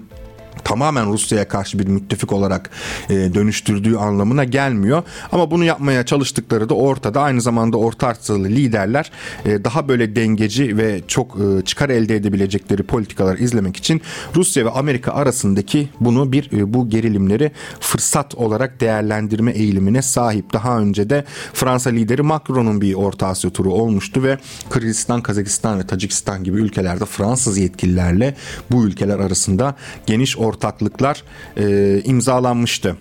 tamamen 0.64 1.12
Rusya'ya 1.12 1.48
karşı 1.48 1.78
bir 1.78 1.86
müttefik 1.86 2.32
olarak 2.32 2.70
e, 3.10 3.14
dönüştürdüğü 3.14 3.96
anlamına 3.96 4.44
gelmiyor. 4.44 5.02
Ama 5.32 5.50
bunu 5.50 5.64
yapmaya 5.64 6.06
çalıştıkları 6.06 6.68
da 6.68 6.74
ortada. 6.74 7.22
Aynı 7.22 7.40
zamanda 7.40 7.76
orta 7.76 8.08
Asyalı 8.08 8.48
liderler 8.48 9.10
e, 9.44 9.64
daha 9.64 9.88
böyle 9.88 10.16
dengeci 10.16 10.76
ve 10.76 11.00
çok 11.08 11.36
e, 11.40 11.64
çıkar 11.64 11.88
elde 11.88 12.16
edebilecekleri 12.16 12.82
politikalar 12.82 13.38
izlemek 13.38 13.76
için 13.76 14.02
Rusya 14.36 14.64
ve 14.64 14.70
Amerika 14.70 15.12
arasındaki 15.12 15.88
bunu 16.00 16.32
bir 16.32 16.52
e, 16.52 16.74
bu 16.74 16.90
gerilimleri 16.90 17.52
fırsat 17.80 18.34
olarak 18.34 18.80
değerlendirme 18.80 19.52
eğilimine 19.52 20.02
sahip. 20.02 20.52
Daha 20.52 20.78
önce 20.78 21.10
de 21.10 21.24
Fransa 21.54 21.90
lideri 21.90 22.22
Macron'un 22.22 22.80
bir 22.80 22.94
Orta 22.94 23.26
Asya 23.26 23.50
turu 23.50 23.72
olmuştu 23.72 24.22
ve 24.22 24.38
Kırgızistan, 24.70 25.22
Kazakistan 25.22 25.78
ve 25.78 25.86
Tacikistan 25.86 26.44
gibi 26.44 26.58
ülkelerde 26.58 27.04
Fransız 27.04 27.58
yetkililerle 27.58 28.36
bu 28.70 28.84
ülkeler 28.84 29.18
arasında 29.18 29.74
geniş 30.06 30.38
ortaklıklar 30.48 31.22
e, 31.56 32.00
imzalanmıştı. 32.04 32.96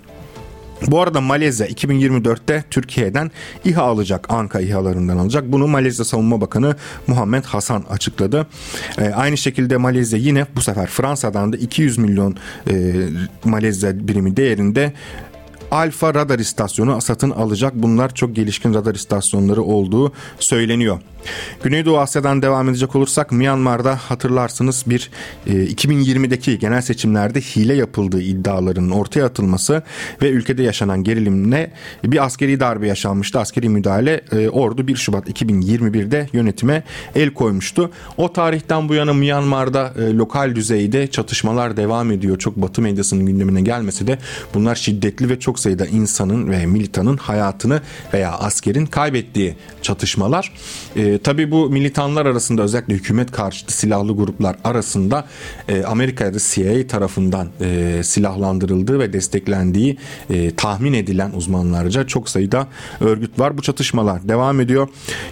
Bu 0.87 1.01
arada 1.01 1.21
Malezya 1.21 1.67
2024'te 1.67 2.63
Türkiye'den 2.69 3.31
İHA 3.65 3.81
alacak. 3.81 4.33
Anka 4.33 4.59
İHA'larından 4.59 5.17
alacak. 5.17 5.51
Bunu 5.51 5.67
Malezya 5.67 6.05
Savunma 6.05 6.41
Bakanı 6.41 6.75
Muhammed 7.07 7.43
Hasan 7.43 7.83
açıkladı. 7.89 8.47
E, 8.97 9.09
aynı 9.09 9.37
şekilde 9.37 9.77
Malezya 9.77 10.19
yine 10.19 10.45
bu 10.55 10.61
sefer 10.61 10.87
Fransa'dan 10.87 11.53
da 11.53 11.57
200 11.57 11.97
milyon 11.97 12.35
e, 12.69 12.93
Malezya 13.43 14.07
birimi 14.07 14.37
değerinde 14.37 14.93
Alfa 15.71 16.13
radar 16.13 16.39
istasyonu 16.39 17.01
satın 17.01 17.29
alacak. 17.29 17.73
Bunlar 17.75 18.13
çok 18.13 18.35
gelişkin 18.35 18.73
radar 18.73 18.95
istasyonları 18.95 19.61
olduğu 19.61 20.13
söyleniyor. 20.39 20.99
Güneydoğu 21.63 21.99
Asya'dan 21.99 22.41
devam 22.41 22.69
edecek 22.69 22.95
olursak 22.95 23.31
Myanmar'da 23.31 23.95
hatırlarsınız 23.95 24.83
bir 24.87 25.09
e, 25.47 25.51
2020'deki 25.51 26.59
genel 26.59 26.81
seçimlerde 26.81 27.41
hile 27.41 27.73
yapıldığı 27.73 28.21
iddialarının 28.21 28.91
ortaya 28.91 29.25
atılması 29.25 29.83
ve 30.21 30.29
ülkede 30.29 30.63
yaşanan 30.63 31.03
gerilimle 31.03 31.71
bir 32.03 32.25
askeri 32.25 32.59
darbe 32.59 32.87
yaşanmıştı. 32.87 33.39
Askeri 33.39 33.69
müdahale 33.69 34.21
e, 34.31 34.49
ordu 34.49 34.87
1 34.87 34.95
Şubat 34.95 35.29
2021'de 35.29 36.29
yönetime 36.33 36.83
el 37.15 37.29
koymuştu. 37.29 37.91
O 38.17 38.33
tarihten 38.33 38.89
bu 38.89 38.93
yana 38.93 39.13
Myanmar'da 39.13 39.93
e, 39.97 40.13
lokal 40.13 40.55
düzeyde 40.55 41.07
çatışmalar 41.07 41.77
devam 41.77 42.11
ediyor. 42.11 42.37
Çok 42.37 42.55
batı 42.55 42.81
medyasının 42.81 43.25
gündemine 43.25 43.61
gelmesi 43.61 44.07
de 44.07 44.17
bunlar 44.53 44.75
şiddetli 44.75 45.29
ve 45.29 45.39
çok 45.39 45.56
sayıda 45.59 45.85
insanın 45.85 46.51
ve 46.51 46.65
militanın 46.65 47.17
hayatını 47.17 47.81
veya 48.13 48.31
askerin 48.31 48.85
kaybettiği 48.85 49.55
çatışmalar. 49.81 50.53
E, 50.95 51.17
tabii 51.17 51.51
bu 51.51 51.69
militanlar 51.69 52.25
arasında 52.25 52.61
özellikle 52.61 52.93
hükümet 52.93 53.31
karşıtı 53.31 53.73
silahlı 53.73 54.15
gruplar 54.15 54.55
arasında 54.63 55.27
e, 55.67 55.83
Amerika'da 55.83 56.37
CIA 56.39 56.87
tarafından 56.87 57.47
e, 57.61 58.01
silahlandırıldığı 58.03 58.99
ve 58.99 59.13
desteklendiği 59.13 59.97
e, 60.29 60.55
tahmin 60.55 60.93
edilen 60.93 61.31
uzmanlarca 61.31 62.07
çok 62.07 62.29
sayıda 62.29 62.67
örgüt 63.01 63.39
var. 63.39 63.57
Bu 63.57 63.61
çatışmalar 63.61 64.27
devam 64.27 64.61
ediyor. 64.61 64.87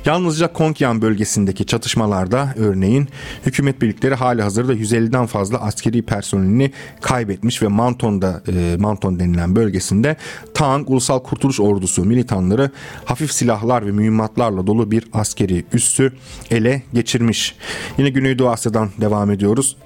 Yalnızca 0.05 0.53
Konkyan 0.53 1.01
bölgesindeki 1.01 1.65
çatışmalarda 1.65 2.53
örneğin 2.57 3.07
hükümet 3.45 3.81
birlikleri 3.81 4.15
hali 4.15 4.41
hazırda 4.41 4.73
150'den 4.73 5.25
fazla 5.25 5.61
askeri 5.61 6.01
personelini 6.01 6.71
kaybetmiş 7.01 7.61
ve 7.61 7.67
Manton'da 7.67 8.43
e, 8.47 8.77
Manton 8.79 9.19
denilen 9.19 9.55
bölgesinde 9.55 10.14
Tang 10.53 10.89
Ulusal 10.89 11.19
Kurtuluş 11.19 11.59
Ordusu 11.59 12.05
militanları 12.05 12.71
hafif 13.05 13.31
silahlar 13.31 13.85
ve 13.85 13.91
mühimmatlarla 13.91 14.67
dolu 14.67 14.91
bir 14.91 15.07
askeri 15.13 15.65
üssü 15.73 16.13
ele 16.51 16.83
geçirmiş. 16.93 17.55
Yine 17.97 18.09
Güneydoğu 18.09 18.49
Asya'dan 18.49 18.89
devam 19.01 19.31
ediyoruz. 19.31 19.77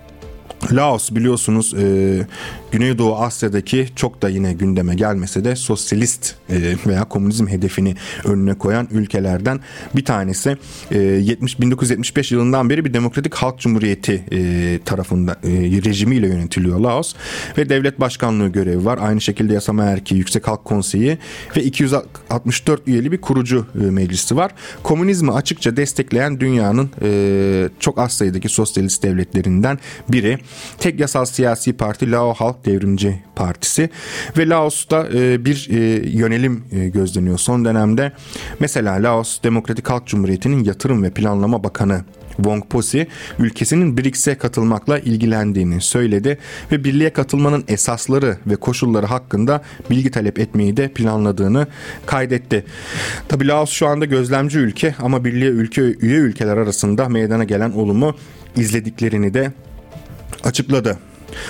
Laos 0.71 1.11
biliyorsunuz 1.11 1.73
e, 1.73 2.27
Güneydoğu 2.71 3.15
Asya'daki 3.15 3.87
çok 3.95 4.21
da 4.21 4.29
yine 4.29 4.53
gündeme 4.53 4.95
gelmese 4.95 5.43
de 5.43 5.55
sosyalist 5.55 6.35
e, 6.49 6.75
veya 6.87 7.03
komünizm 7.03 7.47
hedefini 7.47 7.95
önüne 8.25 8.53
koyan 8.53 8.87
ülkelerden 8.91 9.59
bir 9.95 10.05
tanesi. 10.05 10.57
E, 10.91 10.97
70 10.97 11.59
1975 11.59 12.31
yılından 12.31 12.69
beri 12.69 12.85
bir 12.85 12.93
Demokratik 12.93 13.35
Halk 13.35 13.59
Cumhuriyeti 13.59 14.23
e, 14.31 14.79
tarafında 14.85 15.31
e, 15.43 15.49
rejimiyle 15.85 16.27
yönetiliyor 16.27 16.79
Laos 16.79 17.15
ve 17.57 17.69
devlet 17.69 17.99
başkanlığı 17.99 18.47
görevi 18.47 18.85
var. 18.85 18.99
Aynı 19.01 19.21
şekilde 19.21 19.53
yasama 19.53 19.83
erkeği, 19.83 20.17
Yüksek 20.17 20.47
Halk 20.47 20.65
Konseyi 20.65 21.17
ve 21.57 21.63
264 21.63 22.87
üyeli 22.87 23.11
bir 23.11 23.21
kurucu 23.21 23.65
e, 23.75 23.91
meclisi 23.91 24.35
var. 24.35 24.51
Komünizmi 24.83 25.31
açıkça 25.31 25.77
destekleyen 25.77 26.39
dünyanın 26.39 26.89
e, 27.01 27.69
çok 27.79 27.99
az 27.99 28.11
sayıdaki 28.11 28.49
sosyalist 28.49 29.03
devletlerinden 29.03 29.79
biri. 30.09 30.39
Tek 30.79 30.99
yasal 30.99 31.25
siyasi 31.25 31.73
parti 31.73 32.11
Lao 32.11 32.33
Halk 32.33 32.65
Devrimci 32.65 33.23
Partisi 33.35 33.89
ve 34.37 34.49
Laos'ta 34.49 35.07
e, 35.13 35.45
bir 35.45 35.67
e, 35.71 36.09
yönelim 36.09 36.63
e, 36.71 36.89
gözleniyor 36.89 37.37
son 37.37 37.65
dönemde. 37.65 38.11
Mesela 38.59 39.03
Laos 39.03 39.43
Demokratik 39.43 39.89
Halk 39.89 40.07
Cumhuriyeti'nin 40.07 40.63
Yatırım 40.63 41.03
ve 41.03 41.09
Planlama 41.09 41.63
Bakanı 41.63 42.03
Wong 42.35 42.65
Posi 42.69 43.07
ülkesinin 43.39 43.97
BRICS'e 43.97 44.35
katılmakla 44.35 44.99
ilgilendiğini 44.99 45.81
söyledi 45.81 46.37
ve 46.71 46.83
birliğe 46.83 47.09
katılmanın 47.09 47.63
esasları 47.67 48.37
ve 48.47 48.55
koşulları 48.55 49.05
hakkında 49.05 49.61
bilgi 49.89 50.11
talep 50.11 50.39
etmeyi 50.39 50.77
de 50.77 50.87
planladığını 50.87 51.67
kaydetti. 52.05 52.65
Tabi 53.27 53.47
Laos 53.47 53.69
şu 53.69 53.87
anda 53.87 54.05
gözlemci 54.05 54.59
ülke 54.59 54.95
ama 54.99 55.25
birliğe 55.25 55.49
ülke 55.49 55.81
üye 55.81 56.17
ülkeler 56.17 56.57
arasında 56.57 57.09
meydana 57.09 57.43
gelen 57.43 57.71
olumu 57.71 58.15
izlediklerini 58.55 59.33
de 59.33 59.51
açıkladı. 60.43 60.99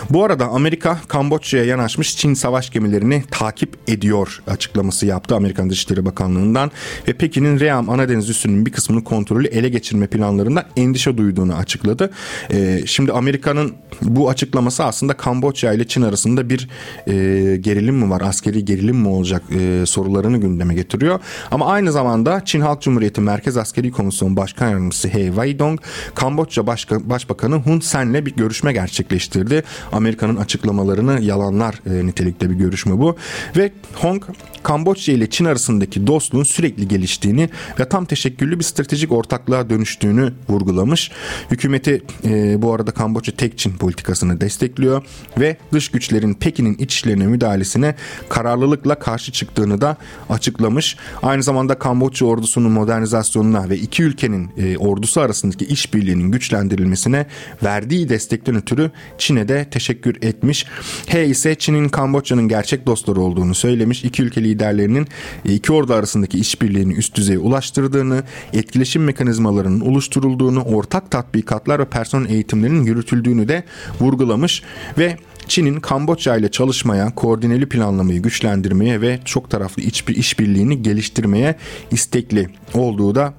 Bu 0.09 0.23
arada 0.23 0.47
Amerika 0.47 0.97
Kamboçya'ya 1.07 1.65
yanaşmış 1.65 2.17
Çin 2.17 2.33
savaş 2.33 2.69
gemilerini 2.69 3.23
takip 3.31 3.77
ediyor 3.87 4.41
açıklaması 4.47 5.05
yaptı 5.05 5.35
Amerikan 5.35 5.69
Dışişleri 5.69 6.05
Bakanlığı'ndan 6.05 6.71
ve 7.07 7.13
Pekin'in 7.13 7.59
Ream 7.59 7.89
Anadeniz 7.89 8.29
üssünün 8.29 8.65
bir 8.65 8.71
kısmını 8.71 9.03
kontrolü 9.03 9.47
ele 9.47 9.69
geçirme 9.69 10.07
planlarında 10.07 10.65
endişe 10.77 11.17
duyduğunu 11.17 11.55
açıkladı. 11.55 12.11
Ee, 12.51 12.81
şimdi 12.85 13.11
Amerika'nın 13.11 13.73
bu 14.01 14.29
açıklaması 14.29 14.83
aslında 14.83 15.13
Kamboçya 15.13 15.73
ile 15.73 15.87
Çin 15.87 16.01
arasında 16.01 16.49
bir 16.49 16.69
e, 17.07 17.13
gerilim 17.57 17.95
mi 17.95 18.09
var, 18.09 18.21
askeri 18.21 18.65
gerilim 18.65 18.97
mi 18.97 19.07
olacak 19.07 19.43
e, 19.59 19.85
sorularını 19.85 20.37
gündeme 20.37 20.73
getiriyor. 20.73 21.19
Ama 21.51 21.65
aynı 21.65 21.91
zamanda 21.91 22.45
Çin 22.45 22.61
Halk 22.61 22.81
Cumhuriyeti 22.81 23.21
Merkez 23.21 23.57
Askeri 23.57 23.91
Komisyonu 23.91 24.35
Başkan 24.35 24.69
Yardımcısı 24.69 25.07
He 25.07 25.25
Weidong, 25.25 25.79
Kamboçya 26.15 26.67
Başka, 26.67 27.09
Başbakanı 27.09 27.55
Hun 27.55 27.79
Sen'le 27.79 28.25
bir 28.25 28.35
görüşme 28.35 28.73
gerçekleştirdi. 28.73 29.63
Amerika'nın 29.91 30.35
açıklamalarını 30.35 31.21
yalanlar 31.21 31.81
e, 31.85 32.05
nitelikte 32.05 32.49
bir 32.49 32.55
görüşme 32.55 32.99
bu. 32.99 33.15
Ve 33.57 33.71
Hong 33.93 34.23
Kamboçya 34.63 35.15
ile 35.15 35.29
Çin 35.29 35.45
arasındaki 35.45 36.07
dostluğun 36.07 36.43
sürekli 36.43 36.87
geliştiğini 36.87 37.49
ve 37.79 37.89
tam 37.89 38.05
teşekküllü 38.05 38.59
bir 38.59 38.63
stratejik 38.63 39.11
ortaklığa 39.11 39.69
dönüştüğünü 39.69 40.33
vurgulamış. 40.49 41.11
Hükümeti 41.51 42.03
e, 42.25 42.61
bu 42.61 42.73
arada 42.73 42.91
Kamboçya 42.91 43.35
tek 43.35 43.57
Çin 43.57 43.71
politikasını 43.71 44.41
destekliyor 44.41 45.03
ve 45.39 45.57
dış 45.71 45.91
güçlerin 45.91 46.33
Pekin'in 46.33 46.73
iç 46.73 46.93
işlerine 46.93 47.27
müdahalesine 47.27 47.95
kararlılıkla 48.29 48.99
karşı 48.99 49.31
çıktığını 49.31 49.81
da 49.81 49.97
açıklamış. 50.29 50.97
Aynı 51.23 51.43
zamanda 51.43 51.79
Kamboçya 51.79 52.27
ordusunun 52.27 52.71
modernizasyonuna 52.71 53.69
ve 53.69 53.77
iki 53.77 54.03
ülkenin 54.03 54.49
e, 54.57 54.77
ordusu 54.77 55.21
arasındaki 55.21 55.65
işbirliğinin 55.65 56.31
güçlendirilmesine 56.31 57.25
verdiği 57.63 58.09
destekten 58.09 58.55
ötürü 58.55 58.91
Çin'e 59.17 59.47
de 59.47 59.58
teşekkür 59.69 60.17
etmiş. 60.21 60.65
He 61.07 61.25
ise 61.25 61.55
Çin'in 61.55 61.89
Kamboçya'nın 61.89 62.47
gerçek 62.47 62.85
dostları 62.85 63.21
olduğunu 63.21 63.55
söylemiş. 63.55 64.03
İki 64.03 64.23
ülke 64.23 64.43
liderlerinin 64.43 65.07
e, 65.45 65.53
iki 65.53 65.73
ordu 65.73 65.93
arasındaki 65.93 66.39
işbirliğini 66.39 66.93
üst 66.93 67.15
düzeye 67.15 67.39
ulaştırdığını, 67.39 68.23
etkileşim 68.53 69.03
mekanizmalarının 69.03 69.79
oluşturulduğunu, 69.79 70.61
ortak 70.61 71.11
tatbikatlar 71.11 71.79
ve 71.79 71.85
personel 71.85 72.29
eğitimlerinin 72.29 72.83
yürütüldüğünü 72.83 73.47
de 73.47 73.63
vurgulamış 74.01 74.63
ve 74.97 75.17
Çin'in 75.47 75.79
Kamboçya 75.79 76.37
ile 76.37 76.51
çalışmaya, 76.51 77.15
koordineli 77.15 77.69
planlamayı 77.69 78.21
güçlendirmeye 78.21 79.01
ve 79.01 79.19
çok 79.25 79.49
taraflı 79.49 79.83
işbirliğini 80.13 80.81
geliştirmeye 80.81 81.55
istekli 81.91 82.49
olduğu 82.73 83.15
da 83.15 83.33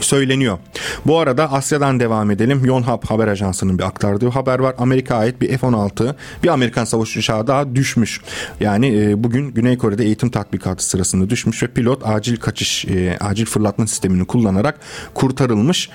söyleniyor. 0.00 0.58
Bu 1.06 1.18
arada 1.18 1.52
Asya'dan 1.52 2.00
devam 2.00 2.30
edelim. 2.30 2.64
Yonhap 2.64 3.10
haber 3.10 3.28
ajansının 3.28 3.78
bir 3.78 3.84
aktardığı 3.84 4.28
haber 4.28 4.58
var. 4.58 4.74
Amerika'ya 4.78 5.20
ait 5.20 5.40
bir 5.40 5.58
F-16 5.58 6.14
bir 6.42 6.48
Amerikan 6.48 6.84
savaş 6.84 7.16
uçağı 7.16 7.46
daha 7.46 7.74
düşmüş. 7.74 8.20
Yani 8.60 9.02
e, 9.02 9.24
bugün 9.24 9.54
Güney 9.54 9.78
Kore'de 9.78 10.04
eğitim 10.04 10.30
tatbikatı 10.30 10.84
sırasında 10.84 11.30
düşmüş 11.30 11.62
ve 11.62 11.66
pilot 11.66 12.06
acil 12.06 12.36
kaçış, 12.36 12.84
e, 12.84 13.16
acil 13.20 13.46
fırlatma 13.46 13.86
sistemini 13.86 14.24
kullanarak 14.24 14.80
kurtarılmış. 15.14 15.90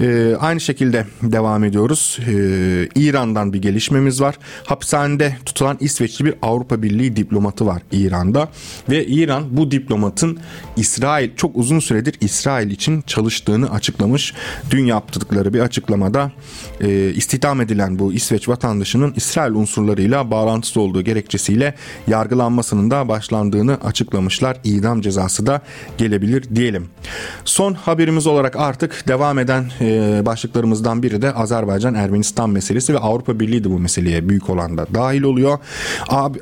E, 0.00 0.34
aynı 0.40 0.60
şekilde 0.60 1.06
devam 1.22 1.64
ediyoruz. 1.64 2.18
İran'dan 2.94 3.52
bir 3.52 3.62
gelişmemiz 3.62 4.20
var. 4.20 4.34
Hapishanede 4.64 5.36
tutulan 5.46 5.76
İsveçli 5.80 6.24
bir 6.24 6.34
Avrupa 6.42 6.82
Birliği 6.82 7.16
diplomatı 7.16 7.66
var 7.66 7.82
İran'da 7.92 8.48
ve 8.88 9.06
İran 9.06 9.44
bu 9.50 9.70
diplomatın 9.70 10.38
İsrail 10.76 11.30
çok 11.36 11.56
uzun 11.56 11.78
süredir 11.78 12.14
İsrail 12.20 12.70
için 12.70 13.00
çalıştığını 13.40 13.70
açıklamış. 13.70 14.34
Dün 14.70 14.84
yaptıkları 14.86 15.54
bir 15.54 15.60
açıklamada 15.60 16.32
e, 16.80 17.12
istihdam 17.14 17.60
edilen 17.60 17.98
bu 17.98 18.12
İsveç 18.12 18.48
vatandaşının 18.48 19.12
İsrail 19.16 19.52
unsurlarıyla 19.52 20.30
bağlantısı 20.30 20.80
olduğu 20.80 21.02
gerekçesiyle 21.02 21.74
yargılanmasının 22.06 22.90
da 22.90 23.08
başlandığını 23.08 23.78
açıklamışlar. 23.84 24.56
İdam 24.64 25.00
cezası 25.00 25.46
da 25.46 25.60
gelebilir 25.98 26.44
diyelim. 26.54 26.88
Son 27.44 27.74
haberimiz 27.74 28.26
olarak 28.26 28.56
artık 28.56 29.08
devam 29.08 29.38
eden 29.38 29.64
e, 29.80 30.22
başlıklarımızdan 30.26 31.02
biri 31.02 31.22
de 31.22 31.32
Azerbaycan-Ermenistan 31.32 32.50
meselesi 32.50 32.94
ve 32.94 32.98
Avrupa 32.98 33.40
Birliği 33.40 33.64
de 33.64 33.70
bu 33.70 33.78
meseleye 33.78 34.28
büyük 34.28 34.50
oranda 34.50 34.86
dahil 34.94 35.22
oluyor. 35.22 35.58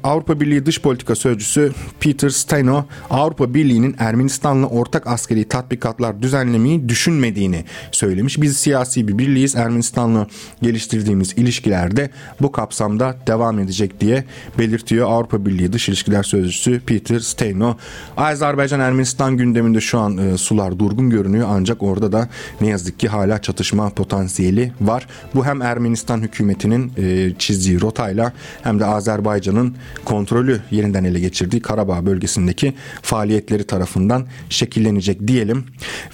Avrupa 0.02 0.40
Birliği 0.40 0.66
Dış 0.66 0.80
Politika 0.80 1.14
Sözcüsü 1.14 1.72
Peter 2.00 2.30
Steno 2.30 2.84
Avrupa 3.10 3.54
Birliği'nin 3.54 3.96
Ermenistan'la 3.98 4.66
ortak 4.66 5.06
askeri 5.06 5.44
tatbikatlar 5.48 6.22
düzenlemeyi 6.22 6.87
düşünmediğini 6.88 7.64
söylemiş. 7.92 8.42
Biz 8.42 8.56
siyasi 8.56 9.08
bir 9.08 9.18
birliğiz. 9.18 9.56
Ermenistan'la 9.56 10.26
geliştirdiğimiz 10.62 11.32
ilişkilerde 11.36 12.10
bu 12.40 12.52
kapsamda 12.52 13.16
devam 13.26 13.58
edecek 13.58 14.00
diye 14.00 14.24
belirtiyor 14.58 15.10
Avrupa 15.10 15.46
Birliği 15.46 15.72
Dış 15.72 15.88
İlişkiler 15.88 16.22
Sözcüsü 16.22 16.80
Peter 16.80 17.20
Steno. 17.20 17.76
Azerbaycan-Ermenistan 18.16 19.36
gündeminde 19.36 19.80
şu 19.80 19.98
an 19.98 20.18
e, 20.18 20.38
sular 20.38 20.78
durgun 20.78 21.10
görünüyor 21.10 21.48
ancak 21.50 21.82
orada 21.82 22.12
da 22.12 22.28
ne 22.60 22.68
yazık 22.68 23.00
ki 23.00 23.08
hala 23.08 23.42
çatışma 23.42 23.90
potansiyeli 23.90 24.72
var. 24.80 25.06
Bu 25.34 25.46
hem 25.46 25.62
Ermenistan 25.62 26.20
hükümetinin 26.20 26.92
e, 26.96 27.32
çizdiği 27.38 27.80
rotayla 27.80 28.32
hem 28.62 28.80
de 28.80 28.84
Azerbaycan'ın 28.84 29.76
kontrolü 30.04 30.60
yeniden 30.70 31.04
ele 31.04 31.20
geçirdiği 31.20 31.62
Karabağ 31.62 32.06
bölgesindeki 32.06 32.74
faaliyetleri 33.02 33.64
tarafından 33.64 34.26
şekillenecek 34.48 35.28
diyelim. 35.28 35.64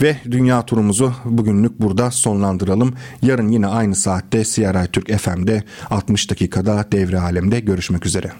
Ve 0.02 0.16
dünya 0.30 0.63
turumuzu 0.66 1.12
bugünlük 1.24 1.80
burada 1.80 2.10
sonlandıralım. 2.10 2.94
Yarın 3.22 3.48
yine 3.48 3.66
aynı 3.66 3.94
saatte 3.94 4.44
CRI 4.44 4.88
Türk 4.92 5.18
FM'de 5.18 5.62
60 5.90 6.30
dakikada 6.30 6.84
devre 6.92 7.18
alemde 7.20 7.60
görüşmek 7.60 8.06
üzere. 8.06 8.32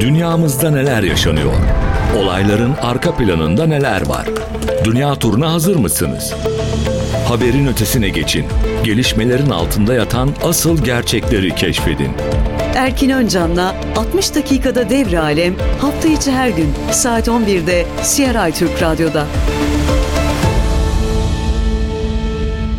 Dünyamızda 0.00 0.70
neler 0.70 1.02
yaşanıyor? 1.02 1.52
Olayların 2.18 2.74
arka 2.82 3.16
planında 3.16 3.66
neler 3.66 4.06
var? 4.08 4.26
Dünya 4.84 5.14
turuna 5.14 5.52
hazır 5.52 5.76
mısınız? 5.76 6.34
Haberin 7.28 7.66
ötesine 7.66 8.08
geçin. 8.08 8.46
Gelişmelerin 8.84 9.50
altında 9.50 9.94
yatan 9.94 10.30
asıl 10.44 10.84
gerçekleri 10.84 11.54
keşfedin. 11.54 12.10
Erkin 12.74 13.10
Öncan'la 13.10 13.74
60 13.96 14.34
dakikada 14.34 14.90
devre 14.90 15.18
alem 15.18 15.54
hafta 15.80 16.08
içi 16.08 16.32
her 16.32 16.48
gün 16.48 16.68
saat 16.92 17.28
11'de 17.28 17.86
CRI 18.02 18.52
Türk 18.52 18.82
Radyo'da. 18.82 19.26